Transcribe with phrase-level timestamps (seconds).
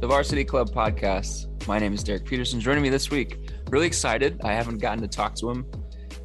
[0.00, 1.66] the Varsity Club podcast.
[1.66, 2.60] My name is Derek Peterson.
[2.60, 3.38] Joining me this week,
[3.70, 4.38] really excited.
[4.44, 5.64] I haven't gotten to talk to him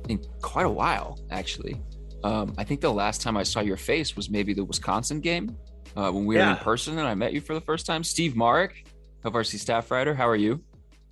[0.10, 1.82] in quite a while, actually.
[2.26, 5.56] Um, I think the last time I saw your face was maybe the Wisconsin game
[5.96, 6.48] uh, when we yeah.
[6.48, 8.04] were in person and I met you for the first time.
[8.04, 8.86] Steve Marik,
[9.24, 10.14] of RC staff writer.
[10.14, 10.62] How are you?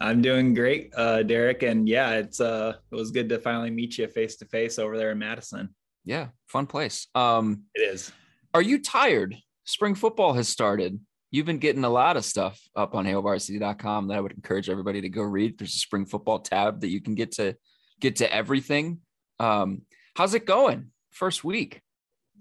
[0.02, 1.64] I'm doing great, uh, Derek.
[1.64, 4.98] And yeah, it's uh, it was good to finally meet you face to face over
[4.98, 5.74] there in Madison.
[6.04, 7.08] Yeah, fun place.
[7.16, 8.12] Um, it is.
[8.54, 9.38] Are you tired?
[9.66, 11.00] Spring football has started.
[11.32, 15.02] You've been getting a lot of stuff up on hailvarsity.com that I would encourage everybody
[15.02, 15.58] to go read.
[15.58, 17.56] There's a spring football tab that you can get to
[18.00, 19.00] get to everything.
[19.40, 19.84] Um,
[20.16, 20.92] how's it going?
[21.12, 21.82] first week?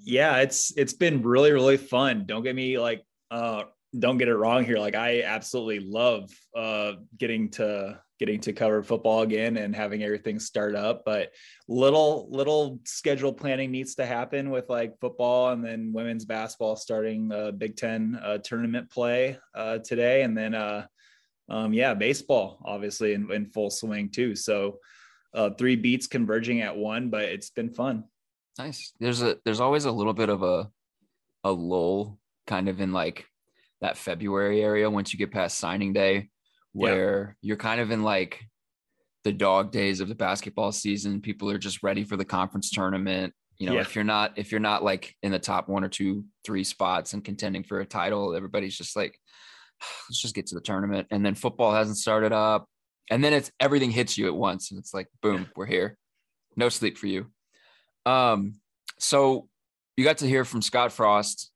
[0.00, 2.25] Yeah, it's it's been really really fun.
[2.27, 3.64] Don't get me like uh
[3.98, 4.78] don't get it wrong here.
[4.78, 10.38] Like I absolutely love uh getting to getting to cover football again and having everything
[10.38, 11.33] start up, but
[11.69, 17.30] little little schedule planning needs to happen with like football and then women's basketball starting
[17.33, 20.86] uh Big 10 uh tournament play uh today and then uh
[21.48, 24.34] um yeah, baseball obviously in, in full swing too.
[24.34, 24.78] So
[25.34, 28.05] uh three beats converging at one, but it's been fun.
[28.58, 28.92] Nice.
[28.98, 30.70] There's a there's always a little bit of a
[31.44, 33.27] a lull kind of in like
[33.80, 36.31] that February area once you get past signing day
[36.78, 37.49] where yeah.
[37.49, 38.41] you're kind of in like
[39.25, 41.21] the dog days of the basketball season.
[41.21, 43.34] People are just ready for the conference tournament.
[43.59, 43.81] You know, yeah.
[43.81, 47.12] if you're not if you're not like in the top one or two, three spots
[47.12, 49.19] and contending for a title, everybody's just like,
[50.09, 51.09] let's just get to the tournament.
[51.11, 52.67] And then football hasn't started up.
[53.11, 54.71] And then it's everything hits you at once.
[54.71, 55.99] And it's like, boom, we're here.
[56.56, 57.27] No sleep for you.
[58.06, 58.61] Um,
[58.99, 59.49] so
[59.97, 61.50] you got to hear from Scott Frost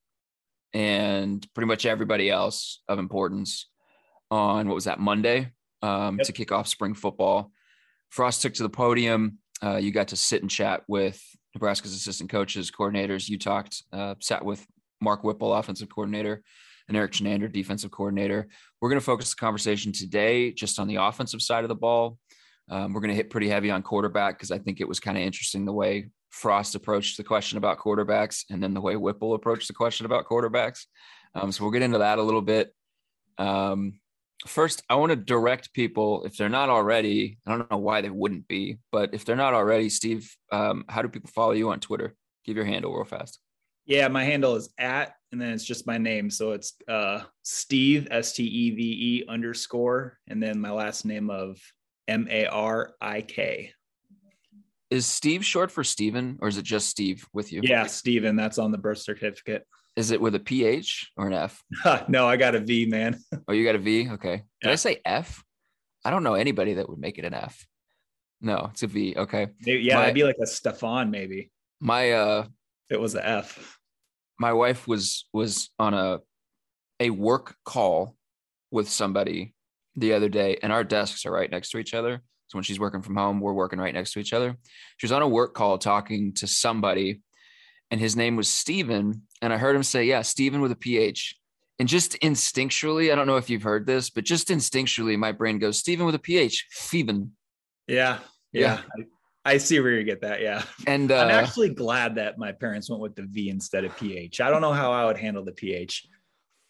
[0.75, 3.69] and pretty much everybody else of importance
[4.33, 6.27] on what was that Monday um, yep.
[6.27, 7.53] to kick off spring football.
[8.09, 9.39] Frost took to the podium.
[9.63, 11.23] Uh, you got to sit and chat with
[11.55, 13.29] Nebraska's assistant coaches, coordinators.
[13.29, 14.67] You talked, uh, sat with
[15.03, 16.43] Mark Whipple, offensive coordinator,
[16.89, 18.49] and Erik Chinander, defensive coordinator.
[18.81, 22.19] We're going to focus the conversation today just on the offensive side of the ball.
[22.71, 25.19] Um, we're going to hit pretty heavy on quarterback because I think it was kind
[25.19, 29.35] of interesting the way Frost approached the question about quarterbacks and then the way Whipple
[29.35, 30.87] approached the question about quarterbacks.
[31.35, 32.75] Um, so we'll get into that a little bit.
[33.37, 34.01] Um,
[34.47, 38.11] first, I want to direct people, if they're not already, I don't know why they
[38.11, 41.81] wouldn't be, but if they're not already, Steve, um, how do people follow you on
[41.81, 42.15] Twitter?
[42.45, 43.39] Give your handle real fast.
[43.85, 46.31] Yeah, my handle is at, and then it's just my name.
[46.31, 51.31] So it's uh, Steve, S T E V E underscore, and then my last name
[51.31, 51.59] of
[52.07, 53.73] M A R I K.
[54.91, 57.61] Is Steve short for Steven or is it just Steve with you?
[57.65, 58.37] Yeah, Steven.
[58.37, 59.67] That's on the birth certificate.
[59.95, 61.63] Is it with a PH or an F?
[62.09, 63.19] no, I got a V, man.
[63.49, 64.09] oh, you got a V?
[64.13, 64.37] Okay.
[64.37, 64.71] Did yeah.
[64.71, 65.45] I say F?
[66.05, 67.67] I don't know anybody that would make it an F.
[68.41, 69.15] No, it's a V.
[69.17, 69.49] Okay.
[69.61, 71.51] Maybe, yeah, my, it'd be like a Stefan, maybe.
[71.81, 72.47] My uh
[72.91, 73.79] it was a F.
[74.39, 76.21] My wife was was on a
[76.99, 78.17] a work call
[78.71, 79.55] with somebody
[79.95, 82.23] the other day, and our desks are right next to each other.
[82.49, 84.57] So when she's working from home, we're working right next to each other.
[84.99, 87.23] She was on a work call talking to somebody,
[87.93, 89.23] and his name was Steven.
[89.43, 91.37] And I heard him say, Yeah, Steven with a PH.
[91.79, 95.59] And just instinctually, I don't know if you've heard this, but just instinctually, my brain
[95.59, 97.33] goes, Steven with a PH, Steven.
[97.87, 98.19] Yeah.
[98.53, 98.81] Yeah.
[98.97, 99.05] yeah.
[99.45, 100.41] I, I, see where you get that.
[100.41, 100.63] Yeah.
[100.87, 104.41] And uh, I'm actually glad that my parents went with the V instead of PH.
[104.41, 106.07] I don't know how I would handle the PH.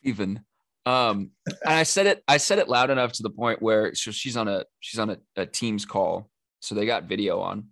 [0.02, 0.40] Even.
[0.86, 4.10] Um, and I said it, I said it loud enough to the point where so
[4.10, 6.28] she's on a she's on a, a Teams call,
[6.60, 7.68] so they got video on.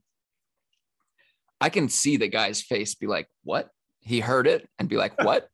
[1.60, 3.68] I can see the guy's face be like, "What?"
[4.00, 5.48] He heard it and be like, "What?"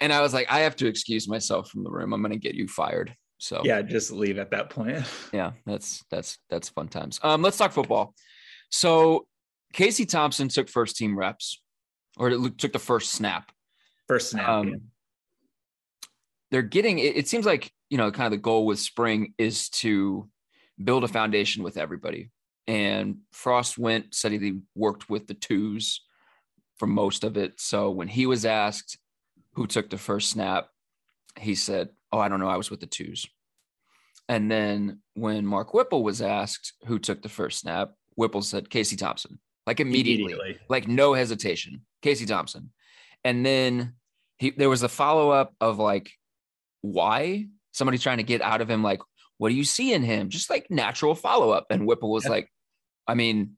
[0.00, 2.12] and I was like, "I have to excuse myself from the room.
[2.12, 5.04] I'm going to get you fired." So yeah, just leave at that point.
[5.32, 7.20] yeah, that's that's that's fun times.
[7.22, 8.14] Um, let's talk football.
[8.70, 9.26] So
[9.72, 11.62] Casey Thompson took first team reps,
[12.16, 13.50] or took the first snap.
[14.06, 14.48] First snap.
[14.48, 14.76] Um, yeah
[16.50, 19.68] they're getting it, it seems like you know kind of the goal with spring is
[19.68, 20.28] to
[20.82, 22.30] build a foundation with everybody
[22.68, 26.02] and Frost went, said he worked with the twos
[26.76, 27.58] for most of it.
[27.58, 28.98] So when he was asked
[29.54, 30.68] who took the first snap,
[31.40, 32.48] he said, Oh, I don't know.
[32.48, 33.26] I was with the twos.
[34.28, 38.96] And then when Mark Whipple was asked who took the first snap, Whipple said Casey
[38.96, 40.58] Thompson, like immediately, immediately.
[40.68, 42.70] like no hesitation, Casey Thompson.
[43.24, 43.94] And then
[44.36, 46.10] he there was a follow up of like,
[46.82, 47.46] why?
[47.72, 49.00] Somebody trying to get out of him, like,
[49.38, 50.28] what do you see in him?
[50.28, 51.66] Just like natural follow up.
[51.70, 52.50] And Whipple was like,
[53.08, 53.56] I mean,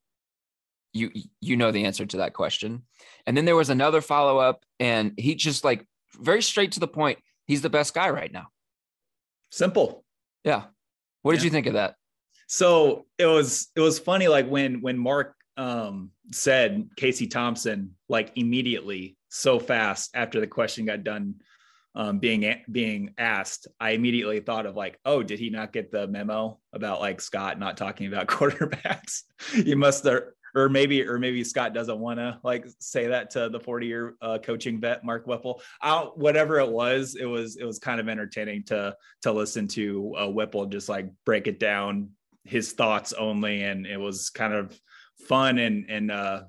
[0.93, 1.11] you
[1.41, 2.83] you know the answer to that question.
[3.27, 5.85] And then there was another follow up, and he just like
[6.19, 7.19] very straight to the point.
[7.47, 8.47] He's the best guy right now.
[9.51, 10.05] Simple.
[10.45, 10.65] Yeah.
[11.23, 11.47] What did yeah.
[11.47, 11.97] you think of that?
[12.47, 18.33] So it was it was funny like when when Mark um said Casey Thompson like
[18.37, 21.37] immediately so fast after the question got done
[21.95, 26.07] um, being being asked, I immediately thought of like, oh, did he not get the
[26.07, 29.23] memo about like Scott not talking about quarterbacks?
[29.55, 30.23] you must have,
[30.55, 34.15] or maybe, or maybe Scott doesn't want to like say that to the 40 year
[34.23, 35.63] uh, coaching vet Mark Whipple.
[35.83, 40.15] Out, whatever it was, it was it was kind of entertaining to to listen to
[40.17, 42.11] uh, Whipple just like break it down,
[42.45, 44.79] his thoughts only, and it was kind of
[45.27, 46.43] fun and and uh,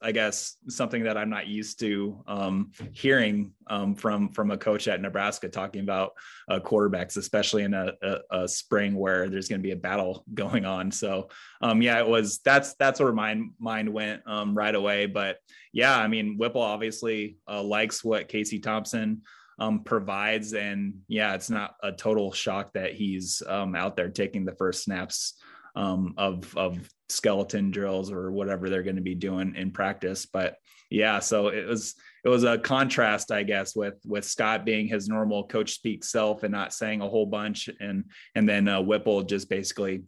[0.00, 4.86] I guess something that I'm not used to um, hearing um, from from a coach
[4.86, 6.12] at Nebraska talking about
[6.48, 10.24] uh, quarterbacks, especially in a, a, a spring where there's going to be a battle
[10.34, 10.90] going on.
[10.92, 11.28] So
[11.60, 15.06] um, yeah, it was that's that's where my mind went um, right away.
[15.06, 15.38] But
[15.72, 19.22] yeah, I mean Whipple obviously uh, likes what Casey Thompson
[19.58, 24.44] um, provides, and yeah, it's not a total shock that he's um, out there taking
[24.44, 25.34] the first snaps
[25.74, 30.26] um, of of skeleton drills or whatever they're going to be doing in practice.
[30.26, 30.56] But
[30.90, 31.94] yeah, so it was
[32.24, 36.42] it was a contrast, I guess, with with Scott being his normal coach speak self
[36.42, 40.02] and not saying a whole bunch, and and then uh, Whipple just basically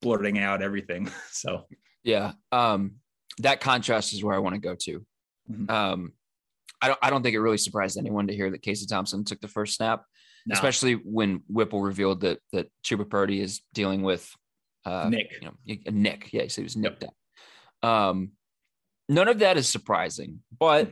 [0.00, 1.10] blurting out everything.
[1.32, 1.66] So
[2.02, 2.96] yeah, um,
[3.38, 5.06] that contrast is where I want to go to.
[5.50, 5.70] Mm-hmm.
[5.70, 6.12] Um,
[6.82, 9.40] I don't I don't think it really surprised anyone to hear that Casey Thompson took
[9.40, 10.04] the first snap.
[10.46, 10.54] No.
[10.54, 14.30] Especially when Whipple revealed that that Chubba Purdy is dealing with
[14.84, 15.32] uh, Nick.
[15.40, 16.32] You know, Nick.
[16.32, 17.12] Yeah, he was nicked yep.
[17.82, 18.32] Um,
[19.08, 20.90] none of that is surprising, but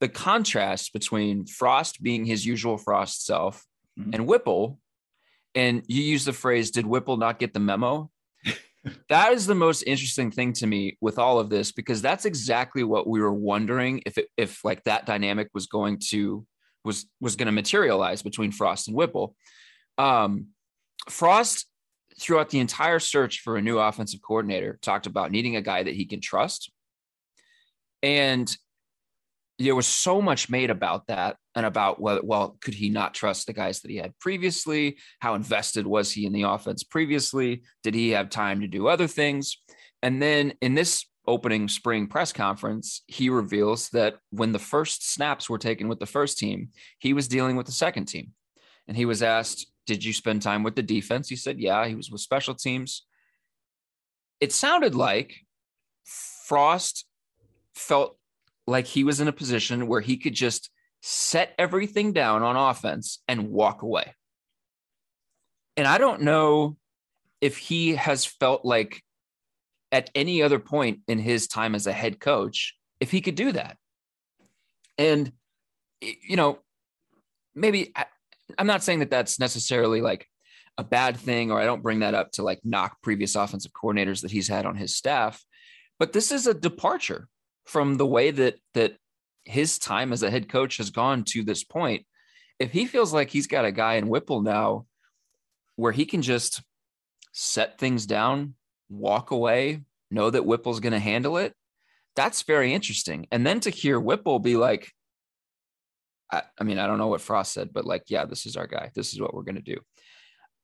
[0.00, 3.64] the contrast between Frost being his usual Frost self
[3.98, 4.10] mm-hmm.
[4.12, 4.78] and Whipple,
[5.54, 8.10] and you use the phrase, "Did Whipple not get the memo?"
[9.08, 12.84] that is the most interesting thing to me with all of this because that's exactly
[12.84, 16.46] what we were wondering if it, if like that dynamic was going to
[16.84, 19.34] was was going to materialize between Frost and Whipple.
[19.98, 20.48] Um,
[21.08, 21.66] Frost
[22.20, 25.94] throughout the entire search for a new offensive coordinator, talked about needing a guy that
[25.94, 26.70] he can trust.
[28.02, 28.54] And
[29.58, 33.46] there was so much made about that and about whether, well, could he not trust
[33.46, 34.98] the guys that he had previously?
[35.20, 37.62] How invested was he in the offense previously?
[37.82, 39.56] Did he have time to do other things?
[40.02, 45.48] And then in this opening spring press conference, he reveals that when the first snaps
[45.48, 46.68] were taken with the first team,
[46.98, 48.32] he was dealing with the second team.
[48.86, 51.28] And he was asked, did you spend time with the defense?
[51.28, 53.06] He said, Yeah, he was with special teams.
[54.40, 55.34] It sounded like
[56.04, 57.06] Frost
[57.74, 58.18] felt
[58.66, 60.70] like he was in a position where he could just
[61.02, 64.12] set everything down on offense and walk away.
[65.76, 66.76] And I don't know
[67.40, 69.02] if he has felt like
[69.92, 73.52] at any other point in his time as a head coach, if he could do
[73.52, 73.76] that.
[74.98, 75.30] And,
[76.00, 76.58] you know,
[77.54, 77.92] maybe
[78.58, 80.28] I'm not saying that that's necessarily like
[80.78, 84.22] a bad thing, or I don't bring that up to like knock previous offensive coordinators
[84.22, 85.44] that he's had on his staff,
[85.98, 87.28] but this is a departure
[87.64, 88.96] from the way that that
[89.44, 92.04] his time as a head coach has gone to this point.
[92.58, 94.86] If he feels like he's got a guy in Whipple now
[95.76, 96.62] where he can just
[97.32, 98.54] set things down,
[98.88, 101.54] walk away, know that Whipple's going to handle it,
[102.16, 103.26] that's very interesting.
[103.30, 104.90] And then to hear Whipple be like,
[106.30, 108.66] I, I mean, I don't know what Frost said, but like, yeah, this is our
[108.66, 108.90] guy.
[108.94, 109.78] This is what we're going to do.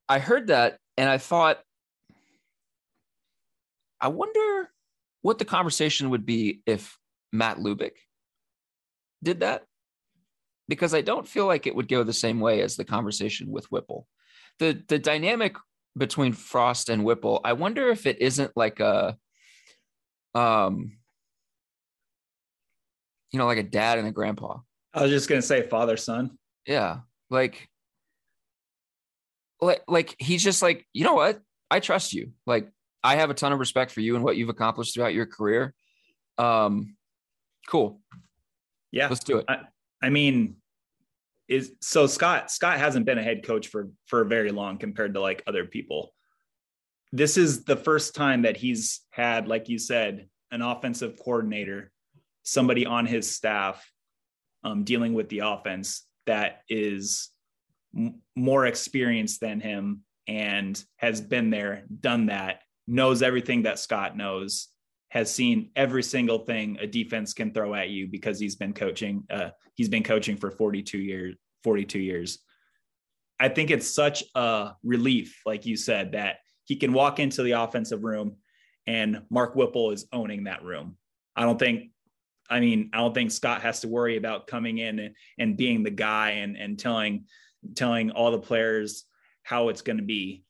[0.09, 1.61] I heard that and I thought,
[4.01, 4.69] I wonder
[5.23, 6.99] what the conversation would be if
[7.33, 7.93] Matt Lubick
[9.23, 9.65] did that.
[10.69, 13.71] Because I don't feel like it would go the same way as the conversation with
[13.71, 14.07] Whipple.
[14.59, 15.57] The the dynamic
[15.97, 19.17] between Frost and Whipple, I wonder if it isn't like a
[20.35, 20.93] um
[23.33, 24.59] you know, like a dad and a grandpa.
[24.95, 26.39] I was just gonna say father son.
[26.67, 27.69] Yeah, like,
[29.61, 31.41] like, like he's just like, you know what?
[31.71, 32.33] I trust you.
[32.47, 32.69] Like,
[33.03, 35.75] I have a ton of respect for you and what you've accomplished throughout your career.
[36.39, 36.97] Um,
[37.69, 38.01] cool.
[38.91, 39.47] Yeah, let's do it.
[39.49, 39.61] I,
[40.03, 40.57] I mean,
[41.49, 45.21] is so Scott Scott hasn't been a head coach for for very long compared to
[45.21, 46.13] like other people.
[47.13, 51.93] this is the first time that he's had, like you said, an offensive coordinator,
[52.43, 53.92] somebody on his staff
[54.65, 57.31] um, dealing with the offense that is
[57.97, 64.17] m- more experienced than him and has been there, done that, knows everything that Scott
[64.17, 64.69] knows,
[65.09, 69.25] has seen every single thing a defense can throw at you because he's been coaching.
[69.31, 71.37] Uh, he's been coaching for 42 years.
[71.65, 72.39] 42 years.
[73.39, 77.53] I think it's such a relief, like you said, that he can walk into the
[77.53, 78.37] offensive room
[78.87, 80.97] and Mark Whipple is owning that room.
[81.37, 81.91] I don't think,
[82.53, 85.83] I mean, I don't think Scott has to worry about coming in and, and being
[85.83, 87.25] the guy and, and telling,
[87.75, 89.05] telling all the players
[89.43, 90.45] how it's going to be.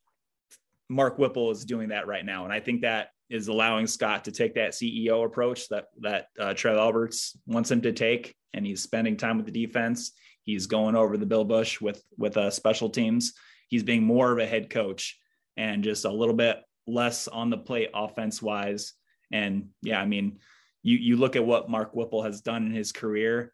[0.89, 2.45] Mark Whipple is doing that right now.
[2.45, 6.55] And I think that is allowing Scott to take that CEO approach that, that uh,
[6.55, 8.35] Trev Alberts wants him to take.
[8.53, 10.11] And he's spending time with the defense.
[10.43, 13.35] He's going over the Bill Bush with, with uh, special teams.
[13.69, 15.19] He's being more of a head coach
[15.57, 18.93] and just a little bit less on the plate offense wise.
[19.31, 20.41] And yeah, I mean,
[20.83, 23.53] you you look at what Mark Whipple has done in his career,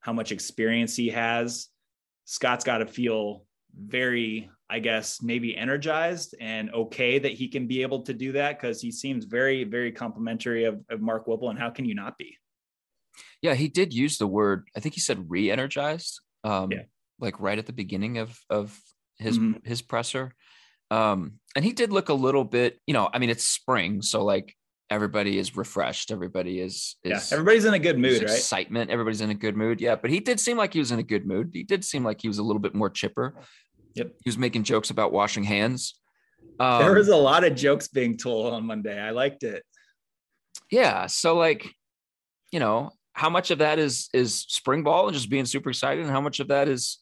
[0.00, 1.68] how much experience he has.
[2.24, 3.44] Scott's got to feel
[3.78, 8.58] very, I guess, maybe energized and okay that he can be able to do that
[8.60, 11.50] because he seems very, very complimentary of, of Mark Whipple.
[11.50, 12.36] And how can you not be?
[13.42, 14.68] Yeah, he did use the word.
[14.76, 16.20] I think he said re-energized.
[16.44, 16.82] Um, yeah.
[17.18, 18.78] like right at the beginning of of
[19.18, 19.66] his mm-hmm.
[19.66, 20.32] his presser.
[20.90, 24.24] Um, and he did look a little bit, you know, I mean, it's spring, so
[24.24, 24.54] like
[24.90, 28.30] everybody is refreshed, everybody is, is yeah, everybody's in a good mood, right?
[28.30, 29.80] Excitement, everybody's in a good mood.
[29.80, 31.50] Yeah, but he did seem like he was in a good mood.
[31.52, 33.34] He did seem like he was a little bit more chipper.
[33.94, 34.12] Yep.
[34.24, 35.98] He was making jokes about washing hands.
[36.60, 38.98] Um, there was a lot of jokes being told on Monday.
[38.98, 39.62] I liked it.
[40.70, 41.06] Yeah.
[41.06, 41.72] So like,
[42.52, 46.02] you know, how much of that is is spring ball and just being super excited,
[46.02, 46.98] and how much of that is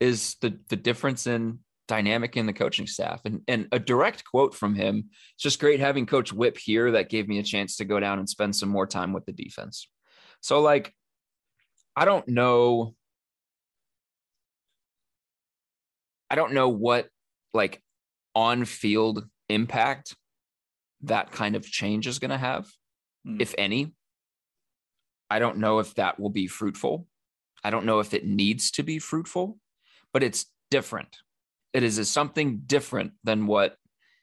[0.00, 3.20] is the the difference in dynamic in the coaching staff.
[3.24, 7.08] And, and a direct quote from him it's just great having Coach Whip here that
[7.08, 9.88] gave me a chance to go down and spend some more time with the defense.
[10.40, 10.94] So, like,
[11.96, 12.94] I don't know.
[16.30, 17.08] I don't know what
[17.54, 17.82] like
[18.34, 20.14] on field impact
[21.02, 22.68] that kind of change is going to have,
[23.26, 23.40] mm.
[23.40, 23.94] if any.
[25.30, 27.06] I don't know if that will be fruitful.
[27.64, 29.58] I don't know if it needs to be fruitful,
[30.12, 31.18] but it's different
[31.82, 33.76] it is something different than what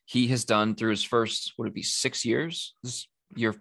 [0.05, 2.75] he has done through his first would it be six years?
[2.83, 3.55] This year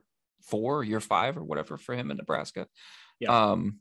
[0.45, 2.67] four year five or whatever for him in nebraska.
[3.21, 3.51] Yeah.
[3.51, 3.79] um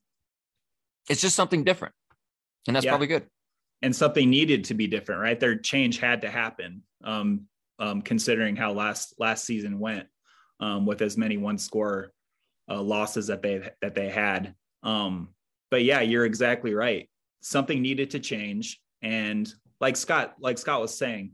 [1.10, 1.94] it's just something different
[2.68, 2.92] and that's yeah.
[2.92, 3.28] probably good.
[3.82, 5.40] And something needed to be different right?
[5.40, 7.48] Their change had to happen um,
[7.80, 10.08] um considering how last last season went
[10.60, 12.12] um with as many one score
[12.70, 14.56] uh, losses that they that they had.
[14.84, 15.30] Um
[15.70, 17.10] but yeah you're exactly right.
[17.42, 19.54] Something needed to change and
[19.84, 21.34] like Scott, like Scott was saying,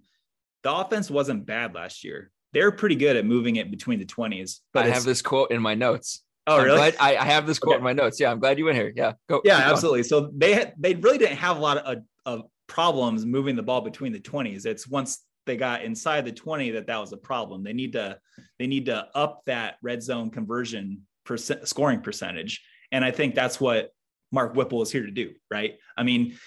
[0.64, 2.32] the offense wasn't bad last year.
[2.52, 4.62] They're pretty good at moving it between the 20s.
[4.74, 6.24] But I have this quote in my notes.
[6.48, 6.98] Oh, I'm really?
[7.00, 7.78] I, I, have this quote okay.
[7.78, 8.20] in my notes.
[8.20, 8.92] Yeah, I'm glad you went here.
[8.96, 9.40] Yeah, go.
[9.46, 10.02] Yeah, absolutely.
[10.02, 13.82] So they had, they really didn't have a lot of, of problems moving the ball
[13.82, 14.66] between the 20s.
[14.66, 17.64] It's once they got inside the 20 that that was a problem.
[17.64, 18.18] They need to
[18.58, 22.64] they need to up that red zone conversion percent scoring percentage.
[22.92, 23.92] And I think that's what
[24.32, 25.78] Mark Whipple is here to do, right?
[25.96, 26.38] I mean,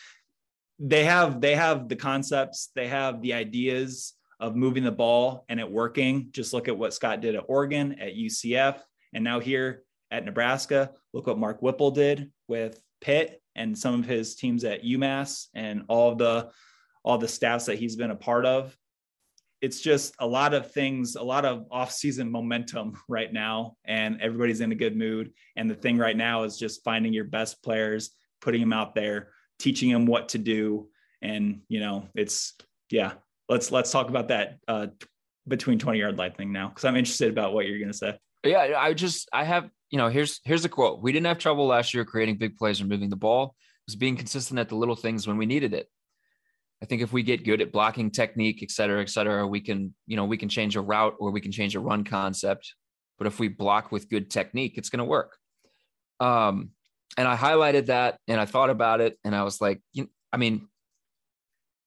[0.79, 5.61] they have they have the concepts, they have the ideas of moving the ball and
[5.61, 6.29] it working.
[6.33, 8.81] Just look at what Scott did at Oregon, at UCF,
[9.13, 10.91] and now here at Nebraska.
[11.13, 15.83] Look what Mark Whipple did with Pitt and some of his teams at UMass and
[15.89, 16.51] all the
[17.05, 18.77] all the staffs that he's been a part of.
[19.61, 24.61] It's just a lot of things, a lot of off-season momentum right now, and everybody's
[24.61, 25.33] in a good mood.
[25.57, 28.11] And the thing right now is just finding your best players,
[28.41, 30.89] putting them out there, teaching them what to do.
[31.21, 32.55] And, you know, it's,
[32.91, 33.13] yeah,
[33.49, 34.89] let's, let's talk about that uh,
[35.47, 36.69] between 20 yard line thing now.
[36.69, 38.19] Cause I'm interested about what you're going to say.
[38.45, 38.75] Yeah.
[38.77, 41.03] I just, I have, you know, here's, here's the quote.
[41.03, 43.55] We didn't have trouble last year creating big plays or moving the ball.
[43.87, 45.89] It was being consistent at the little things when we needed it.
[46.83, 49.95] I think if we get good at blocking technique, et cetera, et cetera, we can,
[50.07, 52.75] you know, we can change a route or we can change a run concept.
[53.19, 55.37] But if we block with good technique, it's going to work.
[56.19, 56.71] Um,
[57.17, 60.37] and I highlighted that and I thought about it and I was like, you, I
[60.37, 60.69] mean,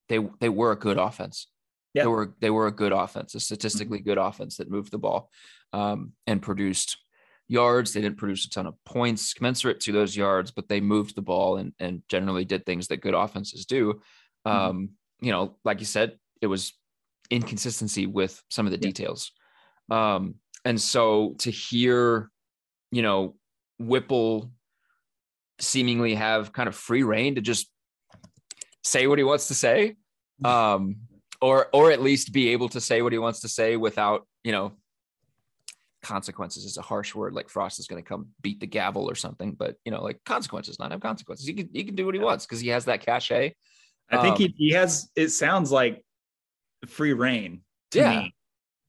[0.08, 1.48] they they were a good offense.
[1.94, 2.02] Yeah.
[2.02, 4.08] They were they were a good offense, a statistically mm-hmm.
[4.08, 5.30] good offense that moved the ball
[5.72, 6.98] um, and produced
[7.48, 7.92] yards.
[7.92, 11.22] They didn't produce a ton of points commensurate to those yards, but they moved the
[11.22, 14.00] ball and and generally did things that good offenses do.
[14.46, 14.50] Mm-hmm.
[14.50, 14.90] Um.
[15.20, 16.74] You know, like you said, it was
[17.30, 18.92] inconsistency with some of the yeah.
[18.92, 19.32] details.
[19.90, 22.30] Um, and so to hear,
[22.90, 23.36] you know,
[23.78, 24.50] Whipple
[25.58, 27.70] seemingly have kind of free reign to just
[28.84, 29.96] say what he wants to say.
[30.44, 30.96] Um,
[31.40, 34.52] or or at least be able to say what he wants to say without you
[34.52, 34.72] know
[36.02, 39.14] consequences is a harsh word like frost is going to come beat the gavel or
[39.14, 42.14] something but you know like consequences not have consequences he can he can do what
[42.14, 43.52] he wants because he has that cachet
[44.10, 45.10] I think Um, he, he has.
[45.16, 46.02] It sounds like
[46.86, 48.10] free reign to Yeah.
[48.10, 48.34] me,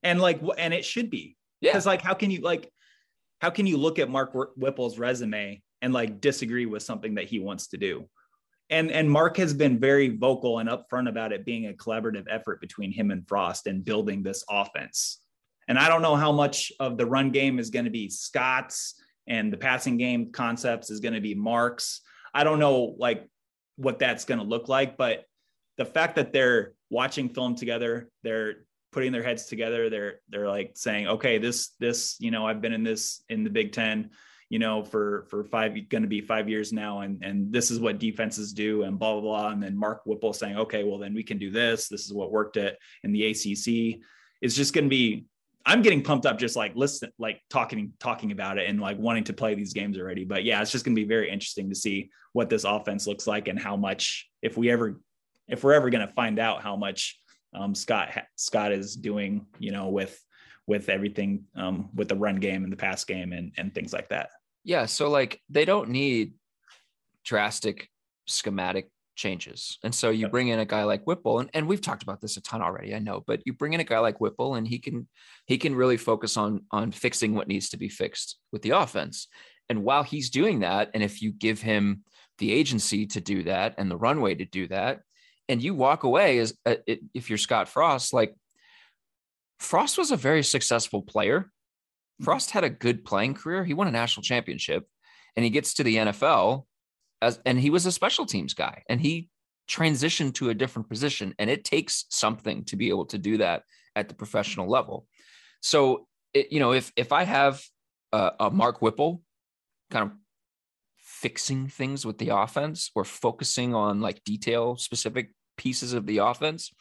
[0.03, 2.71] and like, and it should be yeah because like, how can you like,
[3.41, 7.39] how can you look at Mark Whipple's resume and like disagree with something that he
[7.39, 8.09] wants to do?
[8.69, 12.59] And and Mark has been very vocal and upfront about it being a collaborative effort
[12.59, 15.21] between him and Frost and building this offense.
[15.67, 19.01] And I don't know how much of the run game is going to be Scott's
[19.27, 22.01] and the passing game concepts is going to be Mark's.
[22.33, 23.27] I don't know like
[23.75, 25.25] what that's going to look like, but
[25.77, 30.71] the fact that they're watching film together, they're putting their heads together, they're they're like
[30.75, 34.11] saying, okay, this this you know I've been in this in the Big Ten,
[34.49, 37.79] you know for for five going to be five years now, and and this is
[37.79, 41.13] what defenses do, and blah blah blah, and then Mark Whipple saying, okay, well then
[41.13, 41.87] we can do this.
[41.87, 44.01] This is what worked at in the ACC.
[44.41, 45.25] It's just going to be.
[45.65, 49.25] I'm getting pumped up just like listen, like talking, talking about it and like wanting
[49.25, 50.23] to play these games already.
[50.23, 53.27] But yeah, it's just going to be very interesting to see what this offense looks
[53.27, 55.01] like and how much, if we ever,
[55.49, 57.19] if we're ever going to find out how much
[57.53, 60.17] um, Scott Scott is doing, you know, with
[60.67, 64.09] with everything um, with the run game and the pass game and and things like
[64.09, 64.29] that.
[64.67, 66.33] Yeah, so like they don't need
[67.23, 67.89] drastic
[68.25, 69.77] schematic changes.
[69.81, 70.31] And so you Yep.
[70.31, 72.93] bring in a guy like Whipple and, and we've talked about this a ton already,
[72.93, 75.07] I know, but you bring in a guy like Whipple and he can
[75.45, 79.29] he can really focus on on fixing what needs to be fixed with the offense.
[79.69, 82.03] And while he's doing that, and if you give him
[82.37, 84.99] the agency to do that and the runway to do that,
[85.47, 86.75] and you walk away as uh,
[87.13, 88.35] if you're Scott Frost, like
[89.59, 91.51] Frost was a very successful player.
[92.21, 93.63] Frost had a good playing career.
[93.63, 94.87] He won a national championship
[95.35, 96.65] and he gets to the NFL
[97.21, 99.29] as and he was a special teams guy and he
[99.69, 103.63] transitioned to a different position and it takes something to be able to do that
[103.95, 105.07] at the professional level.
[105.61, 107.61] So, it, you know, if if I have
[108.11, 109.21] a, a Mark Whipple
[109.91, 110.11] kind of
[110.97, 116.71] fixing things with the offense or focusing on like detail specific pieces of the offense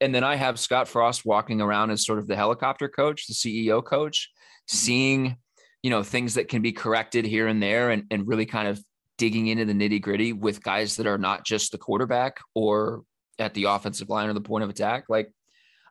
[0.00, 3.34] and then I have Scott Frost walking around as sort of the helicopter coach, the
[3.34, 4.76] CEO coach, mm-hmm.
[4.76, 5.36] seeing,
[5.82, 8.82] you know, things that can be corrected here and there and, and really kind of
[9.18, 13.02] digging into the nitty gritty with guys that are not just the quarterback or
[13.38, 15.04] at the offensive line or the point of attack.
[15.08, 15.32] Like,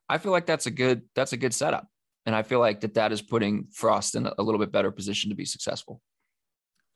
[0.07, 1.87] I feel like that's a good, that's a good setup.
[2.25, 5.29] And I feel like that that is putting Frost in a little bit better position
[5.29, 6.01] to be successful.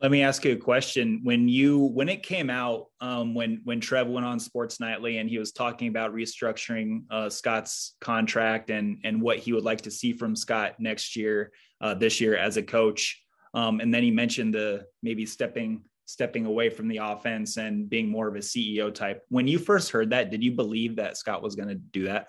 [0.04, 1.20] Let me ask you a question.
[1.22, 5.30] When you when it came out, um, when when Trev went on Sports Nightly and
[5.30, 9.90] he was talking about restructuring uh, Scott's contract and and what he would like to
[9.90, 13.18] see from Scott next year, uh, this year as a coach,
[13.54, 18.10] um, and then he mentioned the maybe stepping stepping away from the offense and being
[18.10, 19.22] more of a CEO type.
[19.30, 22.26] When you first heard that, did you believe that Scott was going to do that?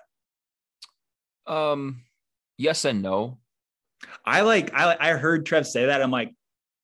[1.46, 2.04] Um,
[2.56, 3.36] yes and no.
[4.24, 6.00] I like I I heard Trev say that.
[6.00, 6.32] I'm like,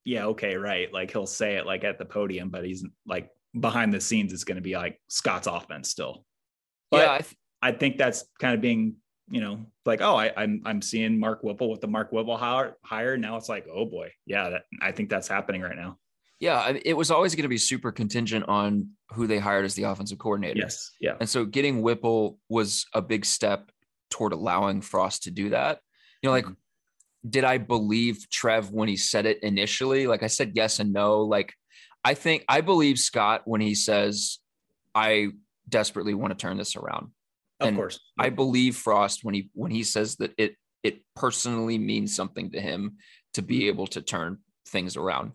[0.04, 0.92] yeah, okay, right.
[0.92, 4.44] Like he'll say it like at the podium, but he's like behind the scenes, it's
[4.44, 6.24] going to be like Scott's offense still.
[6.90, 8.96] But yeah, I th- I think that's kind of being,
[9.30, 12.76] you know, like, oh, I, I'm I'm seeing Mark Whipple with the Mark Whipple hire.
[12.84, 13.16] hire.
[13.16, 15.98] Now it's like, oh boy, yeah, that, I think that's happening right now.
[16.42, 19.84] yeah, it was always going to be super contingent on who they hired as the
[19.84, 20.58] offensive coordinator.
[20.58, 23.70] Yes, yeah, And so getting Whipple was a big step
[24.10, 25.78] toward allowing Frost to do that.
[26.20, 26.54] You know, like, mm-hmm.
[27.28, 30.06] Did I believe Trev when he said it initially?
[30.06, 31.20] Like I said, yes and no.
[31.22, 31.54] Like,
[32.04, 34.38] I think I believe Scott when he says,
[34.94, 35.28] I
[35.68, 37.10] desperately want to turn this around.
[37.60, 38.00] of and course.
[38.18, 42.60] I believe Frost when he when he says that it it personally means something to
[42.60, 42.96] him
[43.34, 43.68] to be mm-hmm.
[43.68, 45.32] able to turn things around.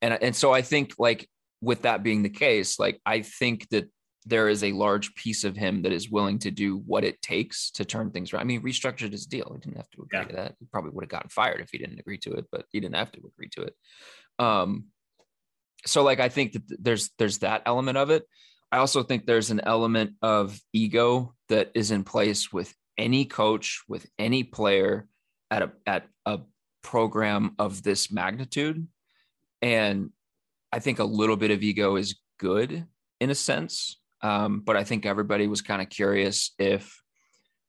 [0.00, 1.28] And and so I think like
[1.60, 3.88] with that being the case, like I think that
[4.26, 7.70] there is a large piece of him that is willing to do what it takes
[7.72, 8.40] to turn things around.
[8.42, 9.52] I mean, restructured his deal.
[9.54, 10.24] He didn't have to agree Yeah.
[10.24, 10.56] to that.
[10.58, 12.94] He probably would have gotten fired if he didn't agree to it, but he didn't
[12.96, 13.76] have to agree to it.
[14.38, 14.86] Um,
[15.86, 18.26] so like I think that there's there's that element of it.
[18.72, 23.82] I also think there's an element of ego that is in place with any coach,
[23.88, 25.06] with any player
[25.50, 26.40] at a at a
[26.82, 28.88] program of this magnitude.
[29.60, 30.10] And
[30.72, 32.86] I think a little bit of ego is good
[33.20, 34.00] in a sense.
[34.24, 36.98] Um, but I think everybody was kind of curious if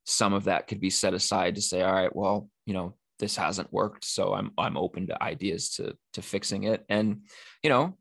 [0.04, 3.36] some of that could be set aside to say, all right, well, you know, this
[3.36, 6.84] hasn't worked, so I'm I'm open to ideas to to fixing it.
[6.88, 7.22] And
[7.62, 7.96] you know,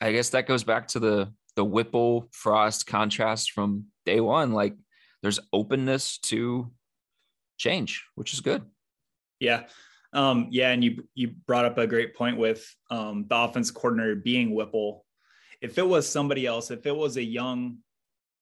[0.00, 4.52] I guess that goes back to the the Whipple Frost contrast from day one.
[4.52, 4.74] Like
[5.22, 6.72] there's openness to
[7.58, 8.62] change, which is good.
[9.38, 9.64] Yeah.
[10.12, 14.16] Um, yeah, and you you brought up a great point with um, the offense coordinator
[14.16, 15.04] being Whipple.
[15.60, 17.78] If it was somebody else, if it was a young,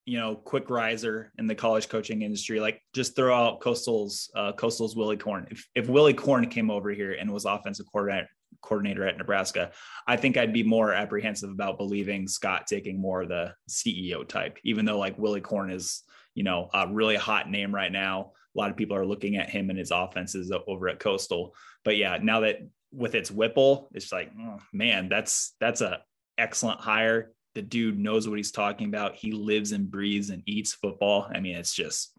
[0.09, 4.53] you know, quick riser in the college coaching industry, like just throw out Coastal's uh,
[4.53, 5.47] Coastal's Willy Korn.
[5.51, 8.27] If if Willy Korn came over here and was offensive coordinator
[8.63, 9.71] coordinator at Nebraska,
[10.07, 14.57] I think I'd be more apprehensive about believing Scott taking more of the CEO type,
[14.65, 16.03] even though like Willy Korn is,
[16.35, 18.33] you know, a really hot name right now.
[18.57, 21.55] A lot of people are looking at him and his offenses over at Coastal.
[21.85, 22.61] But yeah, now that
[22.95, 26.01] with its Whipple, it's like, oh, man, that's that's a
[26.39, 27.33] excellent hire.
[27.59, 29.17] The dude knows what he's talking about.
[29.17, 31.29] He lives and breathes and eats football.
[31.35, 32.13] I mean, it's just,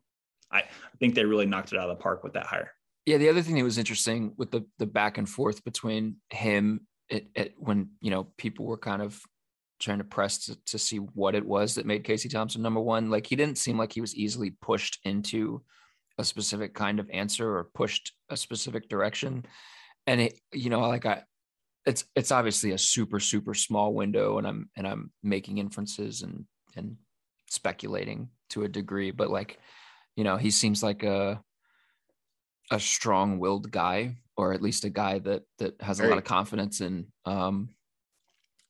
[0.51, 0.63] I
[0.99, 2.73] think they really knocked it out of the park with that hire.
[3.05, 6.81] Yeah, the other thing that was interesting with the the back and forth between him
[7.07, 9.17] it, it, when you know people were kind of
[9.79, 13.09] trying to press to, to see what it was that made Casey Thompson number one.
[13.09, 15.61] Like he didn't seem like he was easily pushed into
[16.17, 19.45] a specific kind of answer or pushed a specific direction.
[20.05, 21.23] And it, you know, like I,
[21.89, 26.45] it's it's obviously a super super small window, and I'm and I'm making inferences and
[26.75, 26.97] and
[27.49, 29.59] speculating to a degree, but like,
[30.15, 31.41] you know, he seems like a
[32.71, 36.81] a strong-willed guy, or at least a guy that that has a lot of confidence
[36.81, 37.69] in um,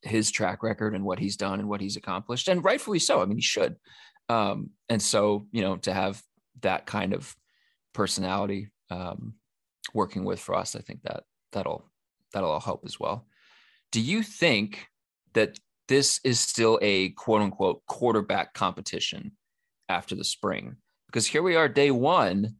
[0.01, 3.21] his track record and what he's done and what he's accomplished, and rightfully so.
[3.21, 3.75] I mean, he should.
[4.29, 6.21] Um, and so, you know, to have
[6.61, 7.35] that kind of
[7.93, 9.33] personality um,
[9.93, 11.83] working with Frost, I think that that'll
[12.33, 13.27] that'll all help as well.
[13.91, 14.87] Do you think
[15.33, 19.31] that this is still a quote unquote quarterback competition
[19.87, 20.77] after the spring?
[21.07, 22.55] Because here we are, day one,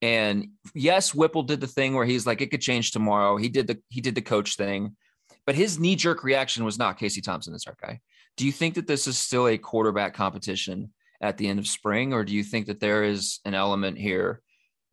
[0.00, 3.36] and yes, Whipple did the thing where he's like, it could change tomorrow.
[3.36, 4.96] He did the he did the coach thing,
[5.44, 8.00] but his knee jerk reaction was not Casey Thompson is our guy.
[8.36, 12.12] Do you think that this is still a quarterback competition at the end of spring,
[12.12, 14.40] or do you think that there is an element here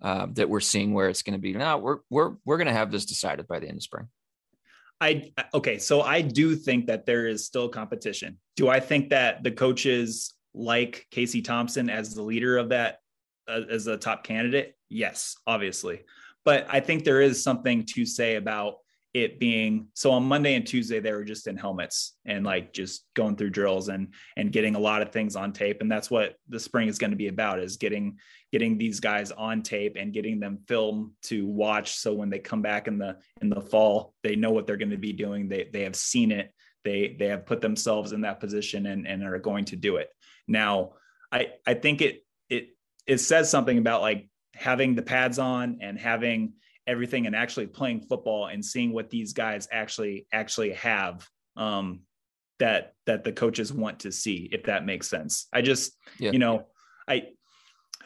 [0.02, 1.54] uh, that we're seeing where it's going to be?
[1.54, 4.08] Now we're we're we're going to have this decided by the end of spring.
[5.02, 8.38] I okay, so I do think that there is still competition.
[8.56, 13.00] Do I think that the coaches like Casey Thompson as the leader of that
[13.48, 14.76] uh, as a top candidate?
[14.90, 16.04] Yes, obviously.
[16.46, 18.78] But I think there is something to say about
[19.16, 23.06] it being so on Monday and Tuesday they were just in helmets and like just
[23.14, 25.80] going through drills and and getting a lot of things on tape.
[25.80, 28.18] And that's what the spring is going to be about is getting
[28.52, 31.96] getting these guys on tape and getting them film to watch.
[31.96, 34.90] So when they come back in the in the fall they know what they're going
[34.90, 35.48] to be doing.
[35.48, 36.52] They they have seen it.
[36.84, 40.10] They they have put themselves in that position and and are going to do it.
[40.46, 40.96] Now
[41.32, 42.76] I I think it it
[43.08, 46.56] it says something about like having the pads on and having
[46.88, 52.02] everything and actually playing football and seeing what these guys actually actually have um,
[52.60, 56.32] that that the coaches want to see if that makes sense i just yeah.
[56.32, 56.66] you know
[57.08, 57.24] i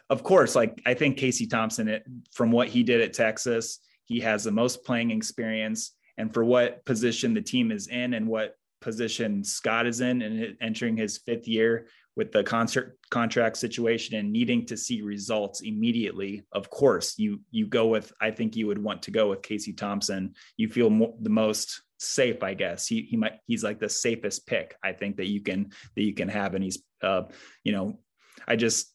[0.09, 4.19] of course like i think casey thompson it, from what he did at texas he
[4.19, 8.55] has the most playing experience and for what position the team is in and what
[8.81, 14.31] position scott is in and entering his fifth year with the concert contract situation and
[14.31, 18.81] needing to see results immediately of course you you go with i think you would
[18.81, 20.33] want to go with casey thompson.
[20.57, 22.87] You feel more, the most safe i guess.
[22.87, 26.13] He he might he's like the safest pick i think that you can that you
[26.13, 26.55] can have.
[26.55, 27.23] And he's uh
[27.63, 27.99] you know
[28.47, 28.93] i just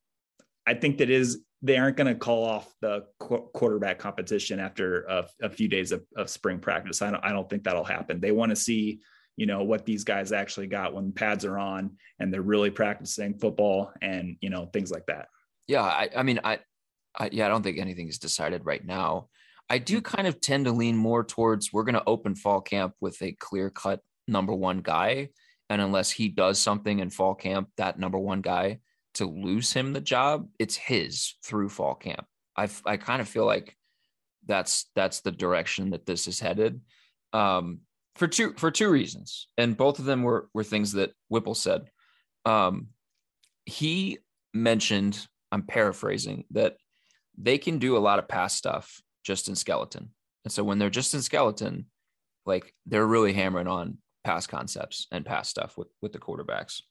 [0.67, 5.05] i think that is they aren't going to call off the qu- quarterback competition after
[5.05, 7.01] a, a few days of, of spring practice.
[7.01, 8.21] I don't i don't think that'll happen.
[8.21, 9.01] They want to see
[9.37, 13.35] you know what these guys actually got when pads are on and they're really practicing
[13.35, 15.29] football and you know things like that.
[15.67, 16.61] Yeah i, I mean I,
[17.17, 19.29] I yeah i don't think anything is decided right now.
[19.71, 20.05] I do mm.
[20.05, 23.33] kind of tend to lean more towards we're going to open fall camp with a
[23.33, 25.31] clear cut number one guy.
[25.71, 28.81] And unless he does something in fall camp that number one guy
[29.15, 32.27] to lose him the job it's his through fall camp.
[32.57, 33.77] I i kind of feel like
[34.47, 36.81] that's that's the direction that this is headed.
[37.33, 37.81] Um
[38.17, 41.91] for two for two reasons, and both of them were were things that Whipple said.
[42.45, 42.89] Um,
[43.67, 44.19] he
[44.53, 46.77] mentioned, I'm paraphrasing, that
[47.37, 50.11] they can do a lot of pass stuff just in skeleton,
[50.45, 51.87] and so when they're just in skeleton,
[52.47, 56.83] like they're really hammering on pass concepts and pass stuff with with the quarterbacks.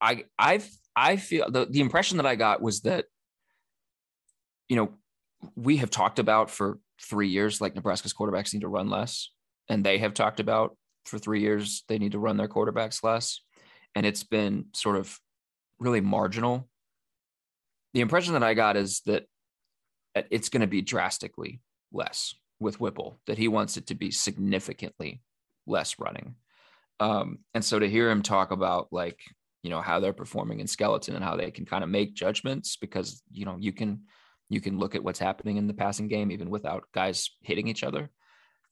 [0.00, 0.62] I I
[0.96, 3.06] I feel the the impression that I got was that
[4.68, 4.94] you know
[5.54, 9.30] we have talked about for three years like Nebraska's quarterbacks need to run less
[9.68, 13.40] and they have talked about for three years they need to run their quarterbacks less,
[13.94, 15.18] and it's been sort of
[15.78, 16.68] really marginal.
[17.92, 19.26] The impression that I got is that
[20.30, 21.60] it's going to be drastically
[21.92, 25.22] less with Whipple, that he wants it to be significantly
[25.66, 26.36] less running.
[27.00, 29.18] Um, and so to hear him talk about like,
[29.62, 32.76] you know, how they're performing in skeleton and how they can kind of make judgments
[32.76, 34.02] because, you know, you can,
[34.48, 37.82] you can look at what's happening in the passing game, even without guys hitting each
[37.82, 38.10] other.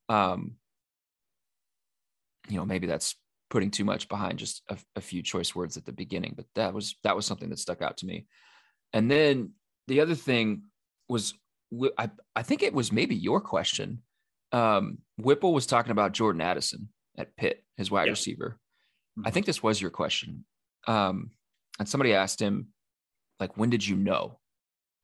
[0.09, 0.57] Um,
[2.49, 3.15] you know, maybe that's
[3.51, 6.73] putting too much behind just a, a few choice words at the beginning, but that
[6.73, 8.27] was that was something that stuck out to me.
[8.93, 9.53] And then
[9.89, 10.63] the other thing
[11.09, 11.35] was
[11.99, 14.03] I, I think it was maybe your question.
[14.53, 18.11] Um, Whipple was talking about Jordan Addison at Pitt, his wide yeah.
[18.11, 18.59] receiver.
[19.19, 19.29] Mm-hmm.
[19.29, 20.45] I think this was your question.
[20.87, 21.31] Um,
[21.79, 22.69] and somebody asked him,
[23.41, 24.39] like, when did you know,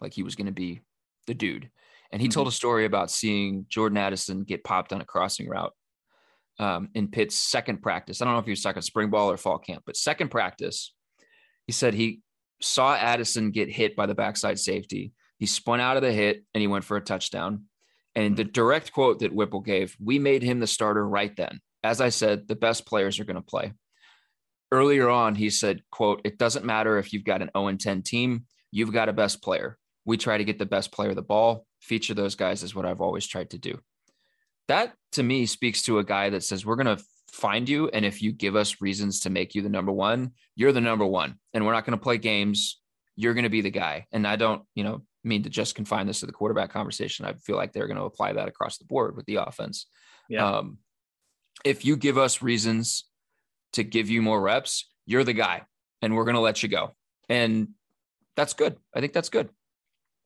[0.01, 0.83] like he was going to be
[1.27, 1.71] the dude?
[2.13, 2.35] And he mm-hmm.
[2.35, 5.73] told a story about seeing Jordan Addison get popped on a crossing route
[6.59, 8.21] um, in Pitt's second practice.
[8.21, 10.95] I don't know if he was talking spring ball or fall camp, but second practice,
[11.67, 12.21] he said he
[12.61, 15.13] saw Addison get hit by the backside safety.
[15.39, 17.65] He spun out of the hit and he went for a touchdown.
[18.15, 21.61] And the direct quote that Whipple gave, we made him the starter right then.
[21.85, 23.73] As I said, the best players are going to play.
[24.73, 28.45] Earlier on, he said, quote, it doesn't matter if you've got an 0 10 team,
[28.73, 29.79] you've got a best player.
[30.05, 31.65] We try to get the best player the ball.
[31.81, 33.79] Feature those guys is what I've always tried to do.
[34.69, 37.03] That to me speaks to a guy that says, we're going to
[37.33, 37.89] find you.
[37.89, 41.07] And if you give us reasons to make you the number one, you're the number
[41.07, 41.39] one.
[41.55, 42.81] And we're not going to play games.
[43.17, 44.07] You're going to be the guy.
[44.13, 47.25] And I don't, you know, mean to just confine this to the quarterback conversation.
[47.25, 49.87] I feel like they're going to apply that across the board with the offense.
[50.29, 50.47] Yeah.
[50.47, 50.79] Um,
[51.65, 53.05] if you give us reasons
[53.73, 55.63] to give you more reps, you're the guy
[56.03, 56.95] and we're going to let you go.
[57.29, 57.69] And
[58.37, 58.77] that's good.
[58.95, 59.49] I think that's good.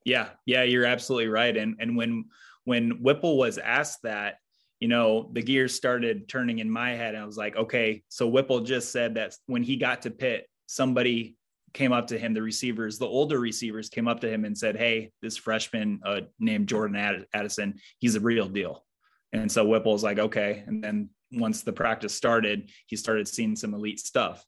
[0.04, 0.28] Yeah.
[0.46, 0.64] Yeah.
[0.64, 1.56] You're absolutely right.
[1.56, 2.26] And, and when,
[2.64, 4.36] when Whipple was asked that,
[4.80, 7.14] you know, the gears started turning in my head.
[7.14, 10.48] And I was like, okay, so Whipple just said that when he got to Pitt,
[10.66, 11.36] somebody
[11.72, 14.76] came up to him, the receivers, the older receivers came up to him and said,
[14.76, 18.84] Hey, this freshman uh, named Jordan Addison, he's a real deal.
[19.32, 20.62] And so Whipple's like, okay.
[20.66, 24.44] And then once the practice started, he started seeing some elite stuff.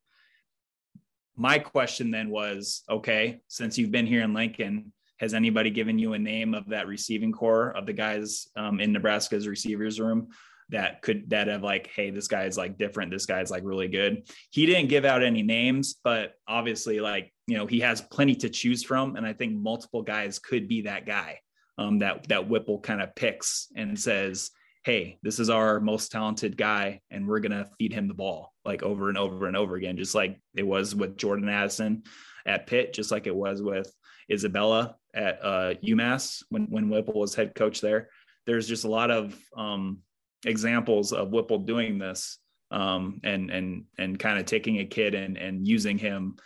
[1.36, 6.12] My question then was, okay, since you've been here in Lincoln, has anybody given you
[6.12, 10.28] a name of that receiving corps of the guys um, in Nebraska's receivers room
[10.70, 13.10] that could that have like, hey, this guy is like different.
[13.10, 14.28] This guy is like really good.
[14.50, 18.48] He didn't give out any names, but obviously, like you know, he has plenty to
[18.48, 21.40] choose from, and I think multiple guys could be that guy
[21.78, 24.50] um, that that Whipple kind of picks and says,
[24.84, 28.82] hey, this is our most talented guy, and we're gonna feed him the ball like
[28.82, 32.04] over and over and over again, just like it was with Jordan Addison
[32.46, 33.92] at Pitt, just like it was with
[34.30, 38.08] Isabella at uh, UMass when when Whipple was head coach there.
[38.46, 39.98] There's just a lot of um,
[40.44, 42.38] examples of Whipple doing this
[42.70, 46.36] um, and and and kind of taking a kid and and using him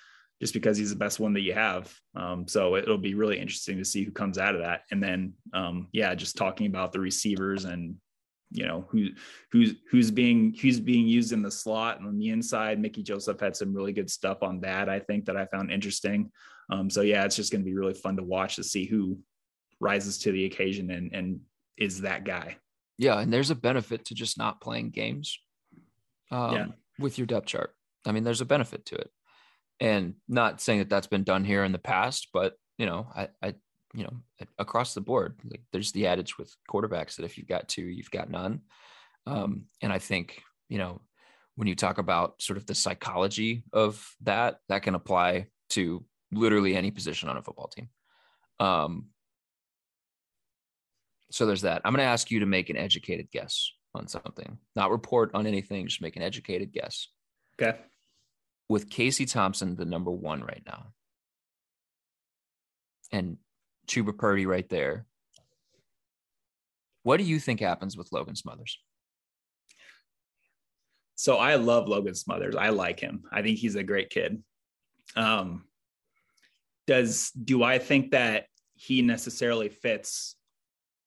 [0.40, 1.92] just because he's the best one that you have.
[2.14, 4.82] Um, so it'll be really interesting to see who comes out of that.
[4.92, 7.96] And then um, yeah, just talking about the receivers and
[8.50, 9.08] you know who
[9.52, 12.80] who's who's being who's being used in the slot and on the inside.
[12.80, 14.88] Mickey Joseph had some really good stuff on that.
[14.88, 16.30] I think that I found interesting.
[16.70, 19.18] Um, so yeah, it's just going to be really fun to watch to see who
[19.80, 21.40] rises to the occasion and and
[21.76, 22.56] is that guy.
[22.98, 25.38] Yeah, and there's a benefit to just not playing games
[26.30, 26.66] um, yeah.
[26.98, 27.72] with your depth chart.
[28.04, 29.10] I mean, there's a benefit to it,
[29.80, 33.28] and not saying that that's been done here in the past, but you know, I,
[33.42, 33.54] I
[33.94, 37.68] you know, across the board, like there's the adage with quarterbacks that if you've got
[37.68, 38.60] two, you've got none.
[39.26, 41.00] Um, and I think you know,
[41.54, 46.76] when you talk about sort of the psychology of that, that can apply to literally
[46.76, 47.88] any position on a football team.
[48.60, 49.06] Um,
[51.30, 51.82] so there's that.
[51.84, 55.46] I'm going to ask you to make an educated guess on something, not report on
[55.46, 57.08] anything, just make an educated guess.
[57.60, 57.78] Okay.
[58.68, 60.88] With Casey Thompson, the number one right now,
[63.10, 63.38] and
[63.86, 65.06] Chubba Purdy right there,
[67.02, 68.78] what do you think happens with Logan Smothers?
[71.14, 72.54] So I love Logan Smothers.
[72.54, 73.24] I like him.
[73.32, 74.42] I think he's a great kid.
[75.16, 75.64] Um,
[76.88, 80.34] does do I think that he necessarily fits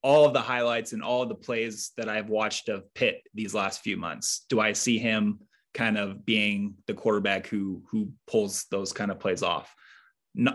[0.03, 3.53] all of the highlights and all of the plays that I've watched of Pitt these
[3.53, 4.45] last few months?
[4.47, 5.39] Do I see him
[5.73, 9.73] kind of being the quarterback who who pulls those kind of plays off?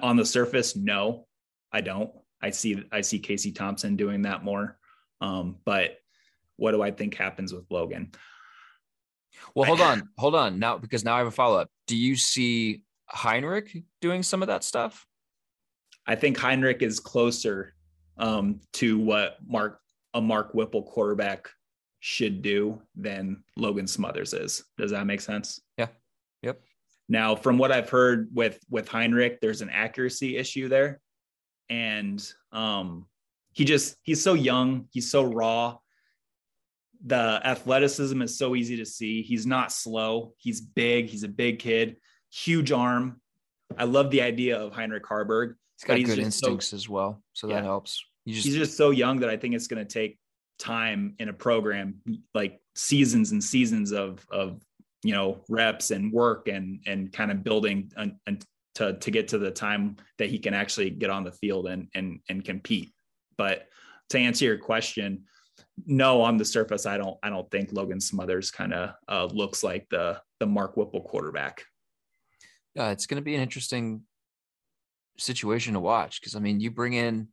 [0.00, 1.26] On the surface, no,
[1.72, 2.10] I don't.
[2.40, 4.78] I see I see Casey Thompson doing that more.
[5.20, 5.98] Um, but
[6.56, 8.12] what do I think happens with Logan?
[9.54, 11.68] Well, hold on, hold on now because now I have a follow up.
[11.88, 15.04] Do you see Heinrich doing some of that stuff?
[16.06, 17.74] I think Heinrich is closer
[18.18, 19.80] um, to what Mark
[20.14, 21.50] a Mark Whipple quarterback
[22.00, 24.64] should do than Logan Smothers is.
[24.78, 25.60] Does that make sense?
[25.76, 25.88] Yeah.
[26.42, 26.60] Yep.
[27.08, 31.00] Now, from what I've heard with with Heinrich, there's an accuracy issue there,
[31.68, 33.06] and um,
[33.52, 35.78] he just he's so young, he's so raw.
[37.04, 39.22] The athleticism is so easy to see.
[39.22, 40.32] He's not slow.
[40.38, 41.06] He's big.
[41.06, 41.96] He's a big kid,
[42.32, 43.20] huge arm.
[43.76, 45.54] I love the idea of Heinrich Haarberg.
[45.76, 47.56] He's got he's good instincts so, as well, so yeah.
[47.56, 48.02] that helps.
[48.26, 50.18] Just, he's just so young that I think it's going to take
[50.58, 52.00] time in a program,
[52.34, 54.60] like seasons and seasons of of
[55.02, 58.16] you know reps and work and and kind of building and
[58.76, 61.88] to to get to the time that he can actually get on the field and
[61.94, 62.92] and and compete.
[63.36, 63.68] But
[64.10, 65.24] to answer your question,
[65.86, 69.62] no, on the surface, I don't I don't think Logan Smothers kind of uh, looks
[69.62, 71.64] like the the Mark Whipple quarterback.
[72.74, 74.02] Yeah, it's going to be an interesting
[75.18, 77.28] situation to watch because I mean, you bring in,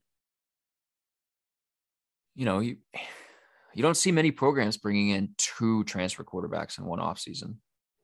[2.36, 2.78] you know, you
[3.76, 7.56] you don't see many programs bringing in two transfer quarterbacks in one offseason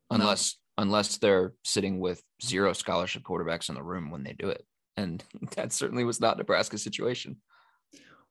[0.09, 0.83] unless no.
[0.83, 4.65] unless they're sitting with zero scholarship quarterbacks in the room when they do it.
[4.97, 5.23] And
[5.55, 7.37] that certainly was not Nebraska's situation.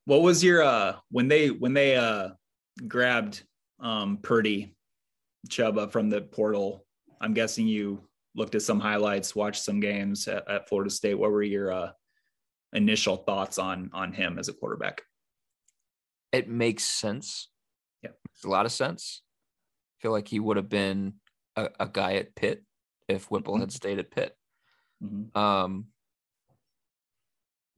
[0.04, 2.30] What was your uh when they when they uh
[2.86, 3.44] grabbed
[3.80, 4.74] um Purdy
[5.48, 6.84] Chubba from the portal?
[7.20, 11.14] I'm guessing you looked at some highlights, watched some games at, at Florida State.
[11.14, 11.90] What were your uh
[12.72, 15.02] initial thoughts on on him as a quarterback?
[16.32, 17.48] it makes sense.
[18.02, 19.22] Yeah, makes a lot of sense.
[19.98, 21.14] I feel like he would have been
[21.56, 22.64] a, a guy at Pitt
[23.08, 23.62] if Whipple mm-hmm.
[23.62, 24.34] had stayed at Pitt.
[25.02, 25.38] Mm-hmm.
[25.38, 25.86] Um,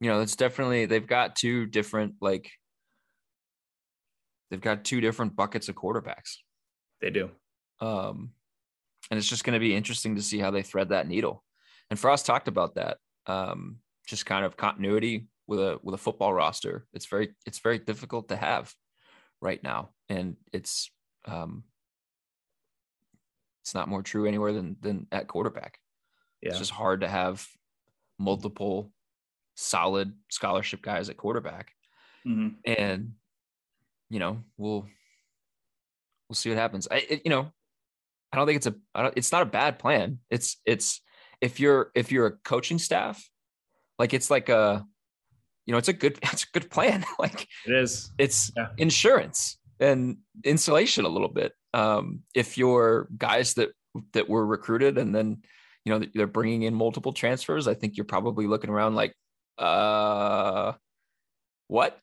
[0.00, 2.50] you know, it's definitely they've got two different like
[4.50, 6.36] they've got two different buckets of quarterbacks.
[7.00, 7.30] They do.
[7.80, 8.30] Um,
[9.10, 11.42] and it's just going to be interesting to see how they thread that needle.
[11.90, 12.98] And Frost talked about that.
[13.26, 16.86] Um, just kind of continuity with a with a football roster.
[16.92, 18.72] It's very it's very difficult to have
[19.40, 20.90] right now, and it's
[21.26, 21.64] um,
[23.62, 25.78] it's not more true anywhere than than at quarterback.
[26.40, 26.50] Yeah.
[26.50, 27.46] It's just hard to have
[28.18, 28.92] multiple
[29.56, 31.72] solid scholarship guys at quarterback,
[32.26, 32.48] mm-hmm.
[32.64, 33.12] and
[34.08, 34.86] you know we'll
[36.28, 36.88] we'll see what happens.
[36.90, 37.52] I it, you know
[38.32, 40.18] I don't think it's a I don't, it's not a bad plan.
[40.30, 41.00] It's it's
[41.40, 43.28] if you're if you're a coaching staff,
[43.98, 44.84] like it's like a
[45.70, 47.04] you know, it's a good, it's a good plan.
[47.20, 48.68] like it is, it's yeah.
[48.76, 51.52] insurance and insulation a little bit.
[51.72, 53.70] Um, if you're guys that,
[54.12, 55.42] that were recruited and then,
[55.84, 59.14] you know, they're bringing in multiple transfers, I think you're probably looking around like,
[59.58, 60.72] uh,
[61.68, 61.98] what,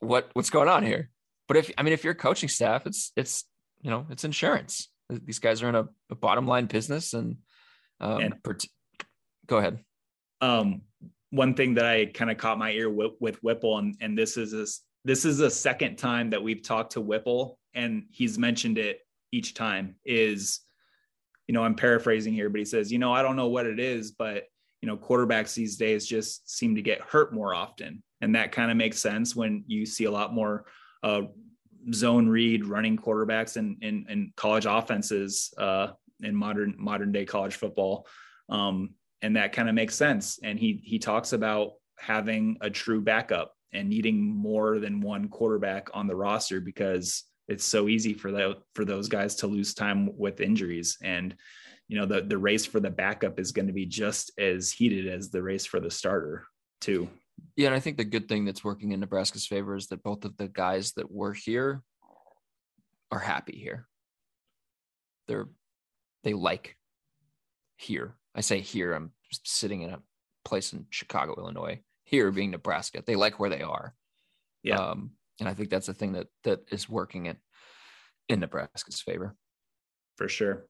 [0.00, 1.08] what, what's going on here?
[1.48, 3.44] But if, I mean, if you're coaching staff, it's, it's,
[3.80, 4.90] you know, it's insurance.
[5.10, 7.36] These guys are in a, a bottom line business and,
[8.00, 8.34] um, and,
[9.46, 9.78] go ahead.
[10.40, 10.82] Um,
[11.30, 14.36] one thing that I kind of caught my ear with, with Whipple, and, and this
[14.36, 18.78] is this this is the second time that we've talked to Whipple, and he's mentioned
[18.78, 19.00] it
[19.32, 19.96] each time.
[20.04, 20.60] Is
[21.46, 23.78] you know I'm paraphrasing here, but he says, you know, I don't know what it
[23.78, 24.44] is, but
[24.82, 28.70] you know, quarterbacks these days just seem to get hurt more often, and that kind
[28.70, 30.64] of makes sense when you see a lot more
[31.02, 31.22] uh,
[31.92, 35.88] zone read running quarterbacks in in, in college offenses uh,
[36.20, 38.06] in modern modern day college football.
[38.48, 40.38] Um, and that kind of makes sense.
[40.42, 45.88] And he he talks about having a true backup and needing more than one quarterback
[45.94, 50.16] on the roster because it's so easy for the, for those guys to lose time
[50.16, 51.36] with injuries and
[51.88, 55.08] you know the the race for the backup is going to be just as heated
[55.08, 56.46] as the race for the starter
[56.80, 57.08] too
[57.56, 60.24] yeah and i think the good thing that's working in nebraska's favor is that both
[60.24, 61.82] of the guys that were here
[63.10, 63.86] are happy here
[65.28, 65.48] they're
[66.24, 66.76] they like
[67.76, 69.12] here I say here, I'm
[69.44, 70.00] sitting in a
[70.44, 71.80] place in Chicago, Illinois.
[72.04, 73.94] Here being Nebraska, they like where they are.
[74.62, 77.36] Yeah, um, and I think that's the thing that that is working in
[78.28, 79.36] in Nebraska's favor,
[80.16, 80.66] for sure.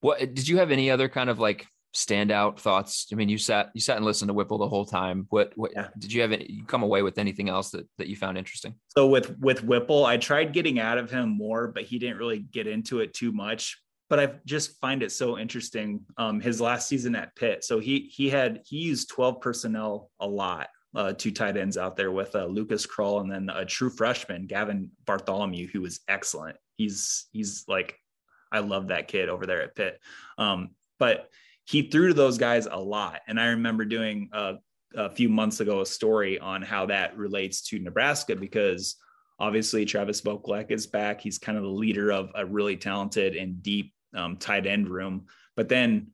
[0.00, 3.06] What did you have any other kind of like standout thoughts?
[3.12, 5.26] I mean, you sat you sat and listened to Whipple the whole time.
[5.30, 5.88] What what yeah.
[5.98, 6.32] did you have?
[6.32, 8.74] Any, you come away with anything else that that you found interesting?
[8.88, 12.40] So with with Whipple, I tried getting out of him more, but he didn't really
[12.40, 16.00] get into it too much but I just find it so interesting.
[16.16, 20.26] Um, his last season at Pitt, so he he had he used twelve personnel a
[20.26, 23.90] lot, uh, two tight ends out there with uh, Lucas Krull and then a true
[23.90, 26.56] freshman Gavin Bartholomew, who was excellent.
[26.76, 27.98] He's he's like,
[28.50, 30.00] I love that kid over there at Pitt.
[30.38, 31.28] Um, but
[31.68, 34.54] he threw to those guys a lot, and I remember doing a,
[34.94, 38.96] a few months ago a story on how that relates to Nebraska because
[39.38, 41.20] obviously Travis Vokolek is back.
[41.20, 45.26] He's kind of the leader of a really talented and deep um, tight end room.
[45.56, 46.12] But then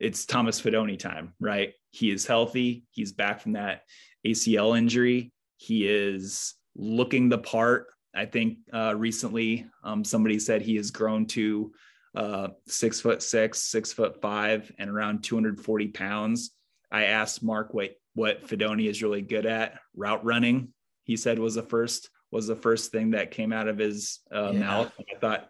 [0.00, 1.72] it's Thomas Fidone time, right?
[1.92, 2.84] He is healthy.
[2.90, 3.84] He's back from that
[4.26, 5.32] ACL injury.
[5.56, 7.86] He is looking the part.
[8.14, 11.72] I think uh, recently um, somebody said he has grown to
[12.14, 16.50] uh, six foot six, six foot five, and around 240 pounds.
[16.90, 19.78] I asked Mark what what Fidone is really good at.
[19.94, 20.72] Route running,
[21.04, 24.50] he said was the first was the first thing that came out of his uh,
[24.52, 24.60] yeah.
[24.60, 24.92] mouth.
[24.98, 25.48] I thought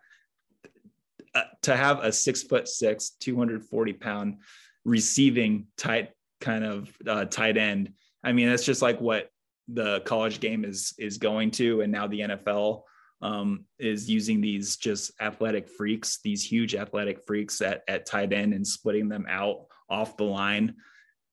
[1.35, 4.39] uh, to have a six foot six, 240 pound
[4.85, 7.93] receiving tight kind of uh, tight end.
[8.25, 9.31] I mean, that's just like what
[9.69, 12.83] the college game is is going to, and now the NFL
[13.23, 18.55] um, is using these just athletic freaks, these huge athletic freaks at, at tight end
[18.55, 20.77] and splitting them out off the line.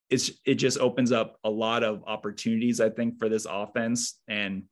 [0.10, 4.20] It's it just opens up a lot of opportunities, I think, for this offense.
[4.28, 4.64] And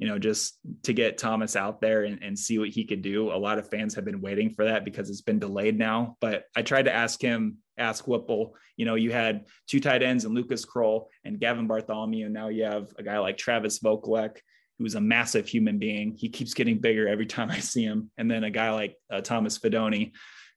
[0.00, 3.30] you know, just to get Thomas out there and, and see what he could do.
[3.30, 6.16] A lot of fans have been waiting for that because it's been delayed now.
[6.22, 10.24] But I tried to ask him, ask Whipple, you know, you had two tight ends
[10.24, 12.24] and Lucas Krull and Gavin Bartholomew.
[12.24, 14.38] And now you have a guy like Travis Vokolek,
[14.80, 16.16] who's a massive human being.
[16.16, 18.10] He keeps getting bigger every time I see him.
[18.16, 20.12] And then a guy like uh, Thomas Fidone,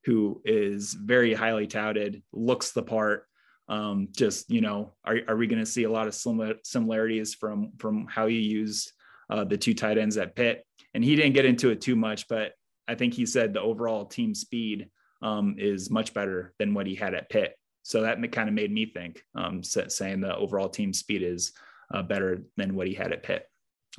[0.06, 3.28] who is very highly touted, looks the part.
[3.68, 7.34] Um, just, you know, are, are we going to see a lot of similar similarities
[7.34, 8.94] from, from how you used
[9.30, 10.66] uh, the two tight ends at Pitt.
[10.94, 12.54] And he didn't get into it too much, but
[12.88, 14.90] I think he said the overall team speed
[15.22, 17.58] um, is much better than what he had at Pitt.
[17.84, 21.52] So that kind of made me think, um, saying the overall team speed is
[21.94, 23.46] uh, better than what he had at Pitt.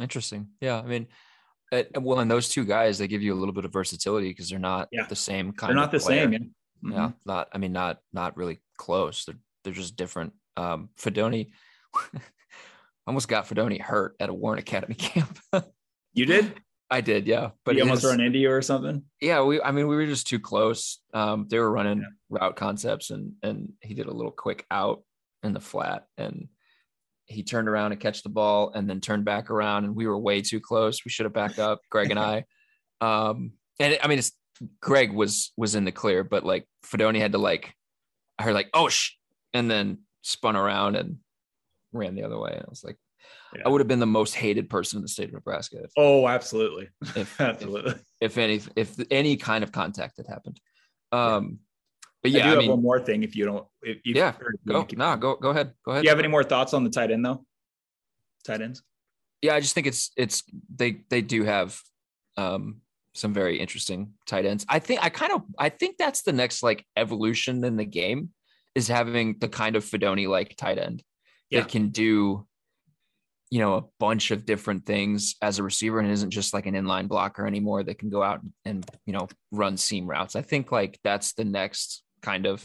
[0.01, 0.49] Interesting.
[0.61, 0.79] Yeah.
[0.79, 1.07] I mean,
[1.73, 4.49] it, well, and those two guys, they give you a little bit of versatility because
[4.49, 5.07] they're not yeah.
[5.09, 5.71] the same kind.
[5.71, 6.25] They're not the player.
[6.25, 6.33] same.
[6.33, 6.39] Yeah.
[6.39, 6.93] Mm-hmm.
[6.93, 7.11] yeah.
[7.25, 7.49] Not.
[7.53, 9.25] I mean, not not really close.
[9.25, 10.35] They're they're just different.
[10.57, 11.51] Um, Fidone,
[13.07, 15.39] almost got Fidone hurt at a Warren Academy camp.
[16.13, 16.55] you did?
[16.91, 17.51] I did, yeah.
[17.65, 19.03] But he almost run into you or something.
[19.21, 19.61] Yeah, we.
[19.61, 21.01] I mean, we were just too close.
[21.13, 22.07] Um, they were running yeah.
[22.29, 25.03] route concepts, and and he did a little quick out
[25.43, 26.49] in the flat, and
[27.27, 30.19] he turned around and catch the ball, and then turned back around, and we were
[30.19, 31.05] way too close.
[31.05, 32.45] We should have backed up, Greg and I.
[33.01, 34.33] Um, and it, I mean, it's
[34.81, 37.75] Greg was was in the clear, but like Fidone had to like,
[38.39, 39.13] I heard like, oh sh,
[39.53, 41.19] and then spun around and
[41.93, 42.53] ran the other way.
[42.53, 42.97] And I was like,
[43.55, 43.63] yeah.
[43.65, 45.83] I would have been the most hated person in the state of Nebraska.
[45.85, 46.89] If, oh, absolutely.
[47.15, 47.95] If, absolutely.
[48.21, 50.61] If, if, any, if any kind of contact had happened.
[51.13, 51.61] Um,
[52.25, 53.23] but yeah, I, I mean, one more thing.
[53.23, 54.33] If you don't, if, if yeah,
[54.67, 55.75] go, no, go, go ahead.
[55.85, 56.03] Go ahead.
[56.03, 57.45] Do you have any more thoughts on the tight end though?
[58.47, 58.83] Tight ends.
[59.43, 60.43] Yeah, I just think it's, it's,
[60.75, 61.79] they, they do have,
[62.39, 62.81] um,
[63.13, 64.65] some very interesting tight ends.
[64.71, 68.31] I think I kind of I think that's the next like evolution in the game
[68.75, 71.03] is having the kind of Fidone like tight end
[71.49, 71.61] yeah.
[71.61, 72.45] that can do
[73.51, 76.75] you know a bunch of different things as a receiver and isn't just like an
[76.75, 80.73] inline blocker anymore that can go out and you know run seam routes i think
[80.73, 82.65] like that's the next kind of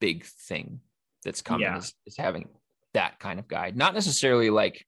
[0.00, 0.80] big thing
[1.24, 1.78] that's coming yeah.
[1.78, 2.48] is, is having
[2.94, 4.86] that kind of guy not necessarily like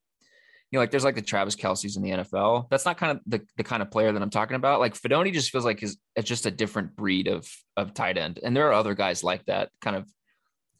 [0.70, 2.68] you know, like there's like the Travis Kelce's in the NFL.
[2.68, 4.80] That's not kind of the, the kind of player that I'm talking about.
[4.80, 8.38] Like Fidone just feels like is it's just a different breed of of tight end.
[8.42, 10.06] And there are other guys like that kind of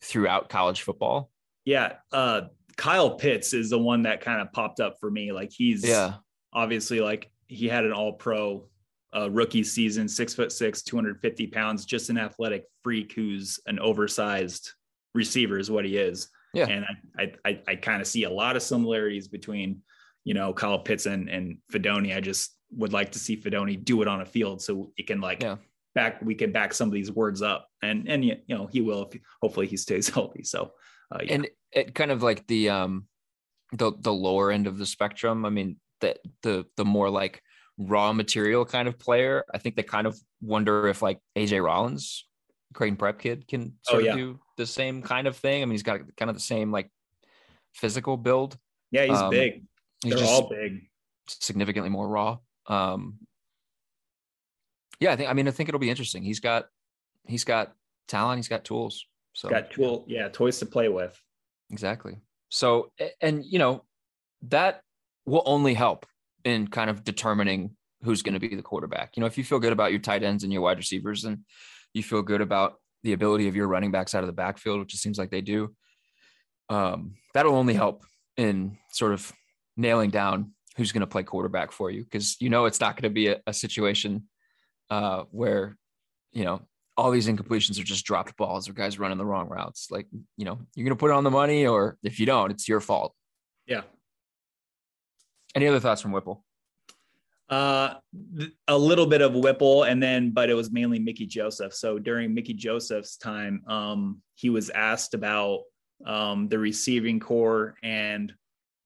[0.03, 1.31] throughout college football.
[1.65, 1.95] Yeah.
[2.13, 2.43] Uh,
[2.77, 5.33] Kyle Pitts is the one that kind of popped up for me.
[5.33, 6.15] Like he's yeah,
[6.53, 8.69] obviously like he had an all pro
[9.17, 14.73] uh, rookie season, six foot six, 250 pounds, just an athletic freak who's an oversized
[15.15, 16.29] receiver is what he is.
[16.55, 16.67] Yeah.
[16.69, 16.85] And
[17.19, 19.83] I, I, I kind of see a lot of similarities between,
[20.25, 22.15] you know, Kyle Pitts and, and Fidone.
[22.15, 25.21] I just would like to see Fidone do it on a field so it can
[25.21, 25.57] like yeah
[25.95, 29.09] back we can back some of these words up and and you know he will
[29.11, 30.71] if hopefully he stays healthy so
[31.13, 31.35] uh, yeah.
[31.35, 33.07] and it kind of like the um
[33.73, 37.43] the the lower end of the spectrum i mean the the the more like
[37.79, 42.25] raw material kind of player i think they kind of wonder if like aj rollins
[42.75, 44.13] Creighton prep kid can oh, sort oh, yeah.
[44.13, 46.71] of do the same kind of thing i mean he's got kind of the same
[46.73, 46.91] like
[47.75, 48.59] physical build
[48.91, 49.65] yeah he's um, big
[50.03, 50.89] he's they're all big
[51.29, 53.19] significantly more raw um
[55.01, 56.23] yeah, I think I mean I think it'll be interesting.
[56.23, 56.67] He's got
[57.27, 57.73] he's got
[58.09, 59.07] talent, he's got tools.
[59.33, 61.21] So got tool, yeah, toys to play with.
[61.71, 62.17] Exactly.
[62.49, 63.85] So and you know,
[64.43, 64.83] that
[65.27, 66.07] will only help
[66.45, 69.17] in kind of determining who's going to be the quarterback.
[69.17, 71.39] You know, if you feel good about your tight ends and your wide receivers and
[71.95, 74.95] you feel good about the ability of your running backs out of the backfield, which
[74.95, 75.75] it seems like they do,
[76.69, 78.05] um, that'll only help
[78.37, 79.33] in sort of
[79.77, 83.11] nailing down who's going to play quarterback for you because you know it's not going
[83.11, 84.29] to be a, a situation
[84.91, 85.77] uh, where
[86.33, 86.61] you know
[86.97, 89.89] all these incompletions are just dropped balls or guys running the wrong routes.
[89.91, 92.69] Like you know you're gonna put it on the money, or if you don't, it's
[92.69, 93.15] your fault.
[93.67, 93.83] Yeah.
[95.55, 96.45] Any other thoughts from Whipple?
[97.49, 97.95] Uh,
[98.67, 101.73] a little bit of Whipple, and then, but it was mainly Mickey Joseph.
[101.73, 105.63] So during Mickey Joseph's time, um, he was asked about
[106.05, 108.33] um, the receiving corps and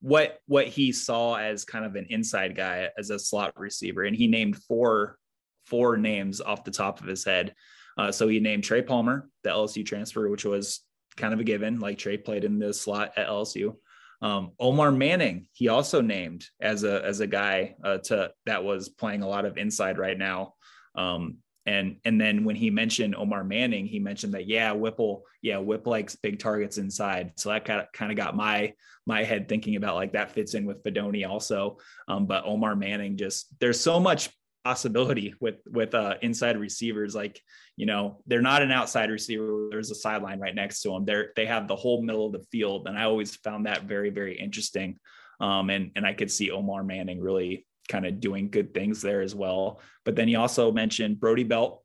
[0.00, 4.14] what what he saw as kind of an inside guy as a slot receiver, and
[4.14, 5.18] he named four
[5.66, 7.54] four names off the top of his head.
[7.98, 10.80] Uh, so he named Trey Palmer, the LSU transfer, which was
[11.16, 11.80] kind of a given.
[11.80, 13.76] Like Trey played in the slot at LSU.
[14.22, 18.88] Um, Omar Manning, he also named as a as a guy uh, to that was
[18.88, 20.54] playing a lot of inside right now.
[20.94, 25.58] Um, and and then when he mentioned Omar Manning, he mentioned that yeah, Whipple, yeah,
[25.58, 27.32] Whip likes big targets inside.
[27.36, 28.74] So that kind of kind of got my
[29.06, 31.78] my head thinking about like that fits in with Fidone also.
[32.06, 34.30] Um, but Omar Manning just there's so much
[34.64, 37.14] possibility with with uh, inside receivers.
[37.14, 37.40] Like
[37.76, 39.68] you know, they're not an outside receiver.
[39.70, 41.04] There's a sideline right next to them.
[41.04, 44.10] They're they have the whole middle of the field, and I always found that very
[44.10, 44.98] very interesting.
[45.40, 49.20] Um, and and I could see Omar Manning really kind of doing good things there
[49.20, 49.80] as well.
[50.04, 51.82] But then he also mentioned Brody Belt,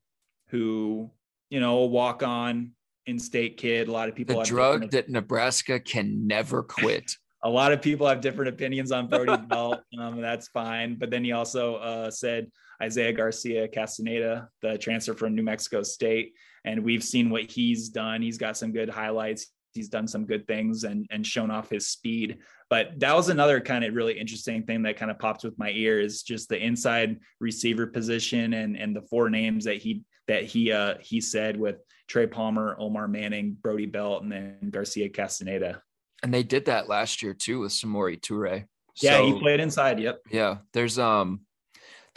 [0.50, 1.12] who,
[1.50, 2.72] you know, walk on
[3.06, 3.88] in state kid.
[3.88, 7.12] A lot of people the drug that Nebraska can never quit.
[7.44, 9.80] a lot of people have different opinions on Brody Belt.
[10.00, 10.96] Um, that's fine.
[10.96, 12.52] But then he also uh, said
[12.82, 16.34] Isaiah Garcia Castaneda, the transfer from New Mexico State.
[16.66, 18.22] And we've seen what he's done.
[18.22, 19.48] He's got some good highlights.
[19.74, 22.40] He's done some good things and, and shown off his speed.
[22.70, 25.70] But that was another kind of really interesting thing that kind of popped with my
[25.70, 30.44] ear is just the inside receiver position and and the four names that he that
[30.44, 35.82] he uh he said with Trey Palmer, Omar Manning, Brody Belt, and then Garcia Castaneda.
[36.24, 38.66] And they did that last year too with Samori Toure.
[39.02, 40.00] Yeah, so, he played inside.
[40.00, 40.22] Yep.
[40.32, 40.58] Yeah.
[40.74, 41.42] There's um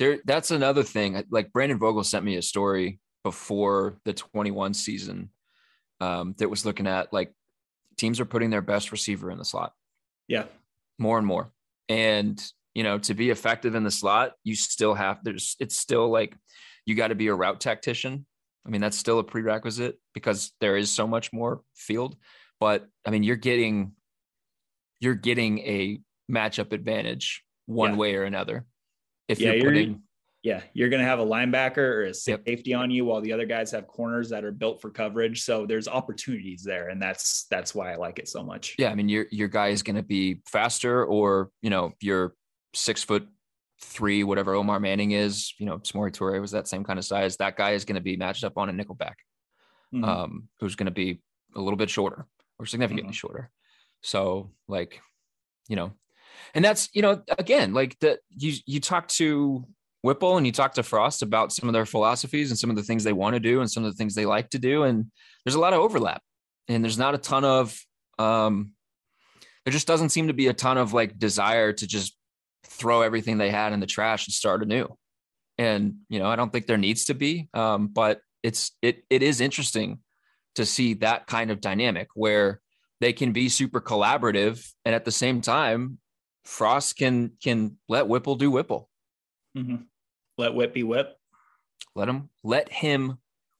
[0.00, 1.22] there that's another thing.
[1.30, 5.30] Like Brandon Vogel sent me a story before the 21 season
[6.00, 7.32] um, that was looking at like
[7.98, 9.74] teams are putting their best receiver in the slot.
[10.26, 10.44] Yeah.
[10.98, 11.52] More and more.
[11.90, 12.42] And,
[12.74, 16.34] you know, to be effective in the slot, you still have, there's, it's still like
[16.86, 18.24] you got to be a route tactician.
[18.66, 22.16] I mean, that's still a prerequisite because there is so much more field.
[22.58, 23.92] But I mean, you're getting,
[24.98, 27.96] you're getting a matchup advantage one yeah.
[27.96, 28.64] way or another.
[29.30, 30.02] If yeah, you're putting,
[30.42, 32.80] yeah, you're going to have a linebacker or a safety yep.
[32.80, 35.42] on you while the other guys have corners that are built for coverage.
[35.42, 38.74] So there's opportunities there, and that's that's why I like it so much.
[38.76, 42.34] Yeah, I mean your your guy is going to be faster, or you know you're
[42.74, 43.28] six foot
[43.80, 45.54] three, whatever Omar Manning is.
[45.58, 47.36] You know, Samori Toure was that same kind of size.
[47.36, 49.14] That guy is going to be matched up on a nickelback,
[49.94, 50.04] mm-hmm.
[50.04, 51.20] um, who's going to be
[51.54, 52.26] a little bit shorter
[52.58, 53.12] or significantly mm-hmm.
[53.12, 53.50] shorter.
[54.02, 55.00] So like,
[55.68, 55.92] you know,
[56.54, 59.64] and that's you know again like that you you talk to
[60.02, 62.82] Whipple and you talk to Frost about some of their philosophies and some of the
[62.82, 64.84] things they want to do and some of the things they like to do.
[64.84, 65.10] And
[65.44, 66.22] there's a lot of overlap
[66.68, 67.78] and there's not a ton of,
[68.18, 68.72] um,
[69.64, 72.16] there just doesn't seem to be a ton of like desire to just
[72.64, 74.88] throw everything they had in the trash and start anew.
[75.58, 79.22] And, you know, I don't think there needs to be, um, but it's, it, it
[79.22, 79.98] is interesting
[80.54, 82.62] to see that kind of dynamic where
[83.02, 84.66] they can be super collaborative.
[84.86, 85.98] And at the same time,
[86.44, 88.88] Frost can, can let Whipple do Whipple.
[89.56, 89.76] Mm-hmm.
[90.38, 91.16] Let whip be whip.
[91.94, 93.18] Let him let him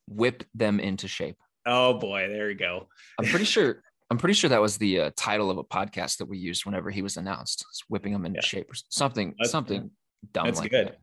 [0.09, 1.37] whip them into shape.
[1.67, 2.89] Oh boy, there you go.
[3.19, 3.83] I'm pretty sure.
[4.11, 6.91] I'm pretty sure that was the uh, title of a podcast that we used whenever
[6.91, 7.65] he was announced.
[7.71, 8.47] It's whipping them into yeah.
[8.47, 9.35] shape or something.
[9.39, 9.91] That's, something
[10.33, 10.47] dumb.
[10.47, 10.97] That's like good.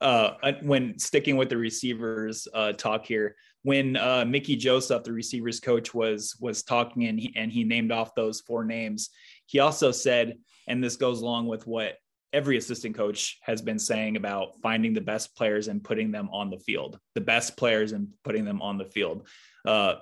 [0.00, 0.06] That.
[0.06, 5.58] Uh, when sticking with the receivers uh, talk here, when uh, Mickey Joseph, the receivers
[5.58, 9.10] coach, was was talking and he, and he named off those four names,
[9.46, 10.34] he also said,
[10.66, 11.96] and this goes along with what
[12.32, 16.50] every assistant coach has been saying about finding the best players and putting them on
[16.50, 19.26] the field, the best players and putting them on the field.
[19.64, 19.94] Uh,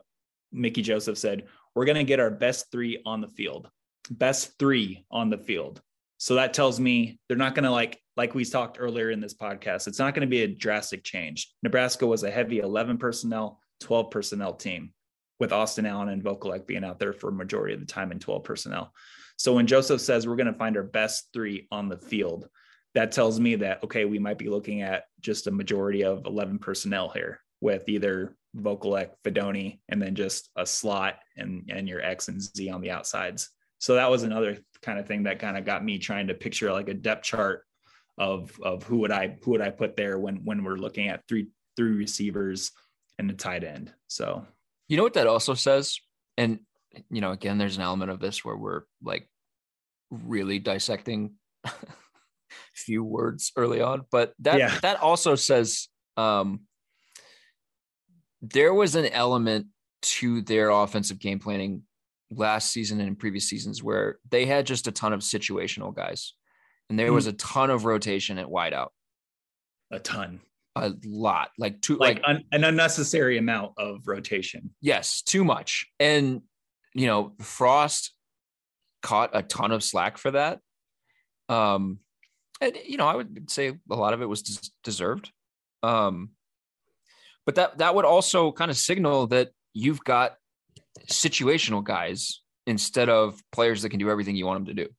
[0.51, 1.45] Mickey Joseph said,
[1.75, 3.69] We're going to get our best three on the field,
[4.11, 5.83] best three on the field.
[6.17, 9.35] So that tells me they're not going to like, like we talked earlier in this
[9.35, 11.53] podcast, it's not going to be a drastic change.
[11.63, 14.93] Nebraska was a heavy 11 personnel, 12 personnel team
[15.41, 18.21] with Austin Allen and Vokolek being out there for a majority of the time in
[18.21, 18.93] 12 personnel.
[19.43, 22.49] So when Joseph says we're going to find our best three on the field,
[22.95, 26.61] that tells me that, okay, we might be looking at just a majority of 11
[26.61, 32.29] personnel here with either Vokolek, Fidone, and then just a slot and, and your X
[32.29, 33.51] and Z on the outsides.
[33.81, 36.71] So that was another kind of thing that kind of got me trying to picture
[36.71, 37.65] like a depth chart
[38.19, 41.27] of, of who would I, who would I put there when, when we're looking at
[41.27, 42.71] three, three receivers
[43.19, 43.93] and the tight end.
[44.07, 44.47] So,
[44.87, 45.99] you know what that also says?
[46.39, 46.61] And,
[47.11, 49.29] you know, again, there's an element of this where we're like
[50.13, 51.35] really dissecting
[52.75, 54.79] few words early on, but that yeah.
[54.81, 56.61] that also says um,
[58.41, 59.67] there was an element
[60.03, 61.83] to their offensive game planning
[62.31, 66.35] last season and in previous seasons where they had just a ton of situational guys,
[66.89, 68.89] and there mm was a ton of rotation at wideout.
[69.91, 70.41] A ton.
[70.75, 74.71] A lot, like two, like, like un, an unnecessary amount of rotation.
[74.81, 75.87] Yes, too much.
[76.01, 76.41] And
[76.95, 78.13] you know, Frost
[79.03, 80.61] caught a ton of slack for that.
[81.49, 81.99] Um,
[82.61, 85.31] and you know, I would say a lot of it was des- deserved.
[85.83, 86.31] Um,
[87.45, 90.37] but that that would also kind of signal that you've got
[91.11, 94.93] situational guys instead of players that can do everything you want them to do.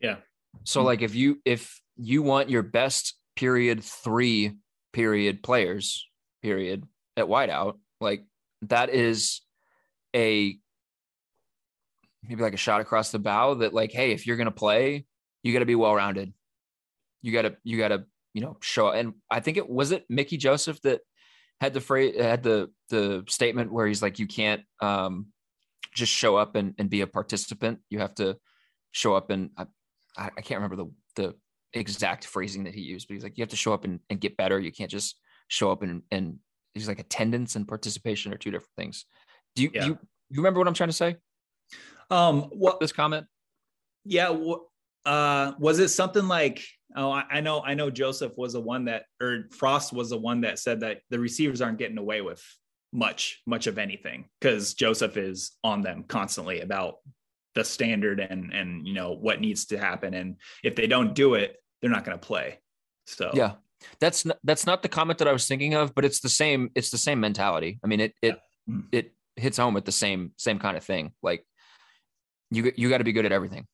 [0.00, 0.16] Yeah.
[0.64, 4.52] So like if you if you want your best period 3
[4.92, 6.06] period players
[6.42, 6.84] period
[7.16, 8.24] at wideout, like
[8.62, 9.40] that is
[10.14, 10.58] a
[12.28, 15.06] maybe like a shot across the bow that like, hey, if you're gonna play,
[15.42, 16.32] you got to be well rounded.
[17.22, 18.04] You got to you got to
[18.34, 18.90] you know show.
[18.90, 21.00] And I think it was it Mickey Joseph that
[21.60, 25.26] had the phrase had the the statement where he's like, you can't um,
[25.94, 27.80] just show up and, and be a participant.
[27.90, 28.36] You have to
[28.92, 29.66] show up and I,
[30.16, 31.34] I can't remember the the
[31.72, 34.20] exact phrasing that he used, but he's like, you have to show up and, and
[34.20, 34.58] get better.
[34.58, 35.16] You can't just
[35.48, 36.38] show up and and
[36.74, 39.04] he's like attendance and participation are two different things.
[39.56, 39.86] Do you yeah.
[39.86, 39.98] you
[40.30, 41.16] you remember what I'm trying to say?
[42.10, 43.26] Um, what this comment?
[44.04, 44.36] Yeah.
[45.04, 46.64] Uh, was it something like?
[46.96, 47.62] Oh, I, I know.
[47.62, 47.90] I know.
[47.90, 51.60] Joseph was the one that, or Frost was the one that said that the receivers
[51.60, 52.42] aren't getting away with
[52.92, 56.96] much, much of anything because Joseph is on them constantly about
[57.54, 61.34] the standard and and you know what needs to happen, and if they don't do
[61.34, 62.58] it, they're not going to play.
[63.06, 63.54] So yeah,
[64.00, 66.70] that's not, that's not the comment that I was thinking of, but it's the same.
[66.74, 67.80] It's the same mentality.
[67.82, 68.74] I mean, it it yeah.
[68.92, 71.12] it hits home with the same same kind of thing.
[71.22, 71.44] Like
[72.50, 73.66] you you got to be good at everything,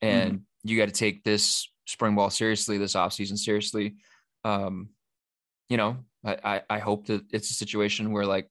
[0.00, 0.68] and mm-hmm.
[0.68, 3.96] you got to take this spring ball seriously, this offseason seriously.
[4.44, 4.90] Um,
[5.68, 8.48] you know, I, I, I hope that it's a situation where like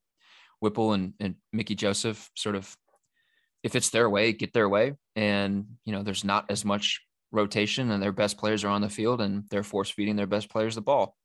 [0.60, 2.74] Whipple and and Mickey Joseph sort of,
[3.62, 7.00] if it's their way, get their way, and you know, there's not as much
[7.32, 10.50] rotation, and their best players are on the field, and they're force feeding their best
[10.50, 11.16] players the ball.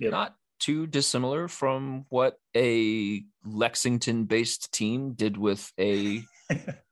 [0.00, 0.10] Yep.
[0.10, 6.22] Not too dissimilar from what a Lexington based team did with a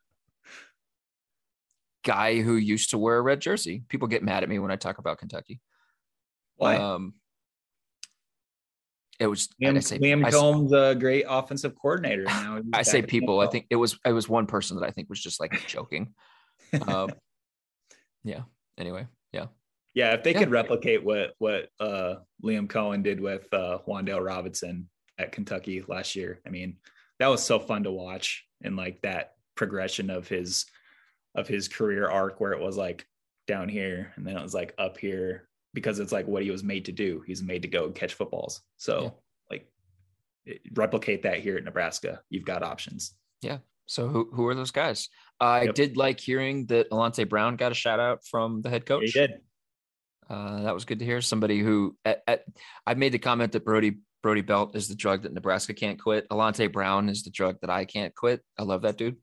[2.08, 3.82] guy who used to wear a red jersey.
[3.90, 5.60] People get mad at me when I talk about Kentucky.
[6.56, 6.76] Why?
[6.76, 7.12] Um,
[9.20, 12.24] it was Liam, say, Liam Combs, a great offensive coordinator.
[12.26, 13.40] Now I say people.
[13.40, 16.14] I think it was it was one person that I think was just like joking.
[16.86, 17.10] um,
[18.24, 18.42] yeah.
[18.78, 19.46] Anyway, yeah.
[19.92, 20.38] Yeah, if they yeah.
[20.38, 24.88] could replicate what what uh, Liam Coen did with uh, Wan'Dale Robinson
[25.18, 26.78] at Kentucky last year, I mean,
[27.18, 30.64] that was so fun to watch and like that progression of his
[31.34, 33.06] of his career arc where it was like
[33.46, 36.64] down here and then it was like up here because it's like what he was
[36.64, 37.22] made to do.
[37.26, 38.62] He's made to go catch footballs.
[38.76, 39.10] So yeah.
[39.50, 39.72] like
[40.74, 42.20] replicate that here at Nebraska.
[42.30, 43.14] You've got options.
[43.42, 43.58] Yeah.
[43.86, 45.08] So who who are those guys?
[45.40, 45.74] I yep.
[45.74, 49.04] did like hearing that Alante Brown got a shout out from the head coach.
[49.04, 49.34] He did.
[50.28, 51.22] Uh, that was good to hear.
[51.22, 52.44] Somebody who at, at,
[52.86, 56.28] I made the comment that Brody Brody Belt is the drug that Nebraska can't quit.
[56.28, 58.42] Alante Brown is the drug that I can't quit.
[58.58, 59.16] I love that dude.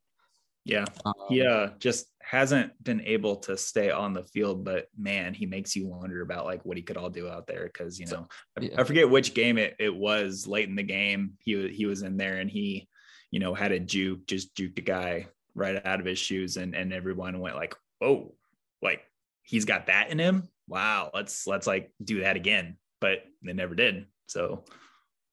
[0.65, 0.85] Yeah.
[1.05, 5.45] Um, he uh, just hasn't been able to stay on the field, but man, he
[5.45, 7.69] makes you wonder about like what he could all do out there.
[7.69, 8.27] Cause you know,
[8.59, 8.71] yeah.
[8.77, 11.33] I, I, forget which game it, it was late in the game.
[11.39, 12.89] He he was in there and he,
[13.29, 16.75] you know, had a juke, just juked a guy right out of his shoes and
[16.75, 18.33] and everyone went like, oh,
[18.81, 19.03] like
[19.43, 20.49] he's got that in him.
[20.67, 22.77] Wow, let's let's like do that again.
[22.99, 24.07] But they never did.
[24.27, 24.63] So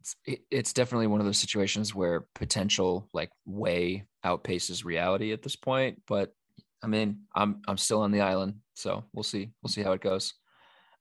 [0.00, 0.16] it's
[0.50, 6.02] it's definitely one of those situations where potential like way outpaces reality at this point.
[6.06, 6.34] But
[6.82, 9.50] I mean, I'm I'm still on the island, so we'll see.
[9.62, 10.34] We'll see how it goes.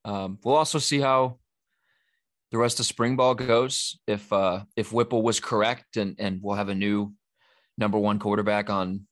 [0.05, 1.39] Um, we'll also see how
[2.51, 3.99] the rest of spring ball goes.
[4.07, 7.13] If uh, if Whipple was correct, and and we'll have a new
[7.78, 9.07] number one quarterback on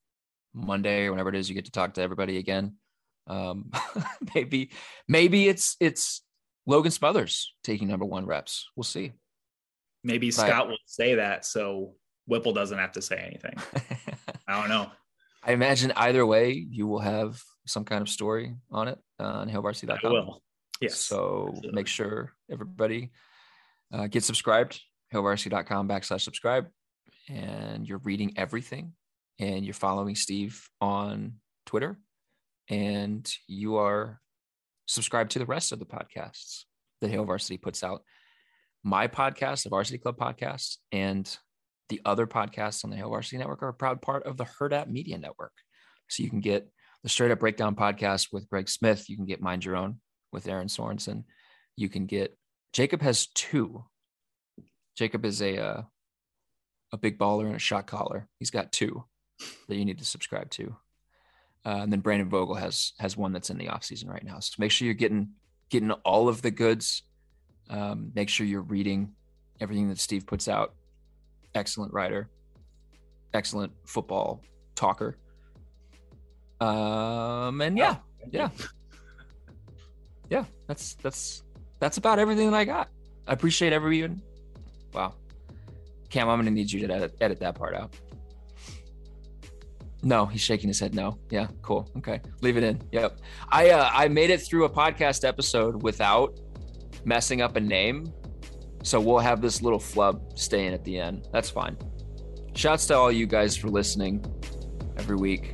[0.53, 2.75] Monday or whenever it is you get to talk to everybody again.
[3.27, 3.71] Um,
[4.35, 4.71] maybe
[5.07, 6.21] maybe it's it's
[6.65, 8.69] Logan Smothers taking number one reps.
[8.75, 9.13] We'll see.
[10.03, 11.95] Maybe Scott will say that so
[12.29, 13.55] Whipple doesn't have to say anything.
[14.47, 14.91] I don't know.
[15.43, 19.49] I imagine either way, you will have some kind of story on it uh, on
[19.49, 19.99] hailvarsity.com.
[20.03, 20.41] I will.
[20.81, 20.95] Yes.
[20.95, 21.71] So Absolutely.
[21.73, 23.11] make sure everybody
[23.93, 24.79] uh, get subscribed,
[25.13, 26.67] hailvarsity.com backslash subscribe.
[27.29, 28.93] And you're reading everything
[29.39, 31.33] and you're following Steve on
[31.65, 31.99] Twitter
[32.69, 34.19] and you are
[34.87, 36.63] subscribed to the rest of the podcasts
[37.01, 38.03] that Hail Varsity puts out
[38.83, 41.37] my podcast, the Varsity Club podcast, and
[41.89, 44.87] the other podcasts on the Hail Varsity Network are a proud part of the Hurrdat
[44.87, 45.53] Media Network.
[46.07, 46.69] So you can get
[47.03, 49.09] the Straight Up Breakdown podcast with Greg Smith.
[49.09, 49.99] You can get Mind Your Own
[50.31, 51.23] with Aaron Sorensen.
[51.75, 52.37] You can get
[52.73, 53.85] Jacob has two.
[54.95, 55.81] Jacob is a uh,
[56.91, 58.27] a big baller and a shot caller.
[58.37, 59.05] He's got two
[59.67, 60.75] that you need to subscribe to.
[61.65, 64.39] Uh, and then Brandon Vogel has has one that's in the off season right now.
[64.39, 65.29] So make sure you're getting
[65.69, 67.03] getting all of the goods
[67.69, 69.13] um, make sure you're reading
[69.59, 70.73] everything that Steve puts out.
[71.55, 72.29] Excellent writer,
[73.33, 74.43] excellent football
[74.75, 75.17] talker.
[76.61, 77.97] Um, and yeah,
[78.31, 78.49] yeah,
[80.29, 80.45] yeah.
[80.67, 81.43] That's that's
[81.79, 82.89] that's about everything that I got.
[83.27, 84.21] I appreciate everyone.
[84.93, 85.13] Wow,
[86.09, 87.95] Cam, I'm gonna need you to edit, edit that part out.
[90.01, 90.95] No, he's shaking his head.
[90.95, 91.17] No.
[91.29, 91.89] Yeah, cool.
[91.97, 92.81] Okay, leave it in.
[92.91, 93.19] Yep.
[93.49, 96.39] I uh, I made it through a podcast episode without
[97.05, 98.11] messing up a name
[98.83, 101.27] So we'll have this little flub staying at the end.
[101.31, 101.77] That's fine.
[102.55, 104.25] Shouts to all you guys for listening
[104.97, 105.53] every week.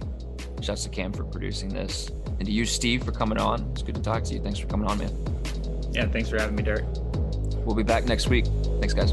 [0.61, 2.09] Shouts to Cam for producing this.
[2.39, 3.69] And to you, Steve, for coming on.
[3.71, 4.41] It's good to talk to you.
[4.41, 5.11] Thanks for coming on, man.
[5.91, 6.85] Yeah, thanks for having me, Derek.
[7.65, 8.45] We'll be back next week.
[8.79, 9.11] Thanks, guys.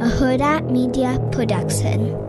[0.00, 2.27] a Hurrdat Media Production.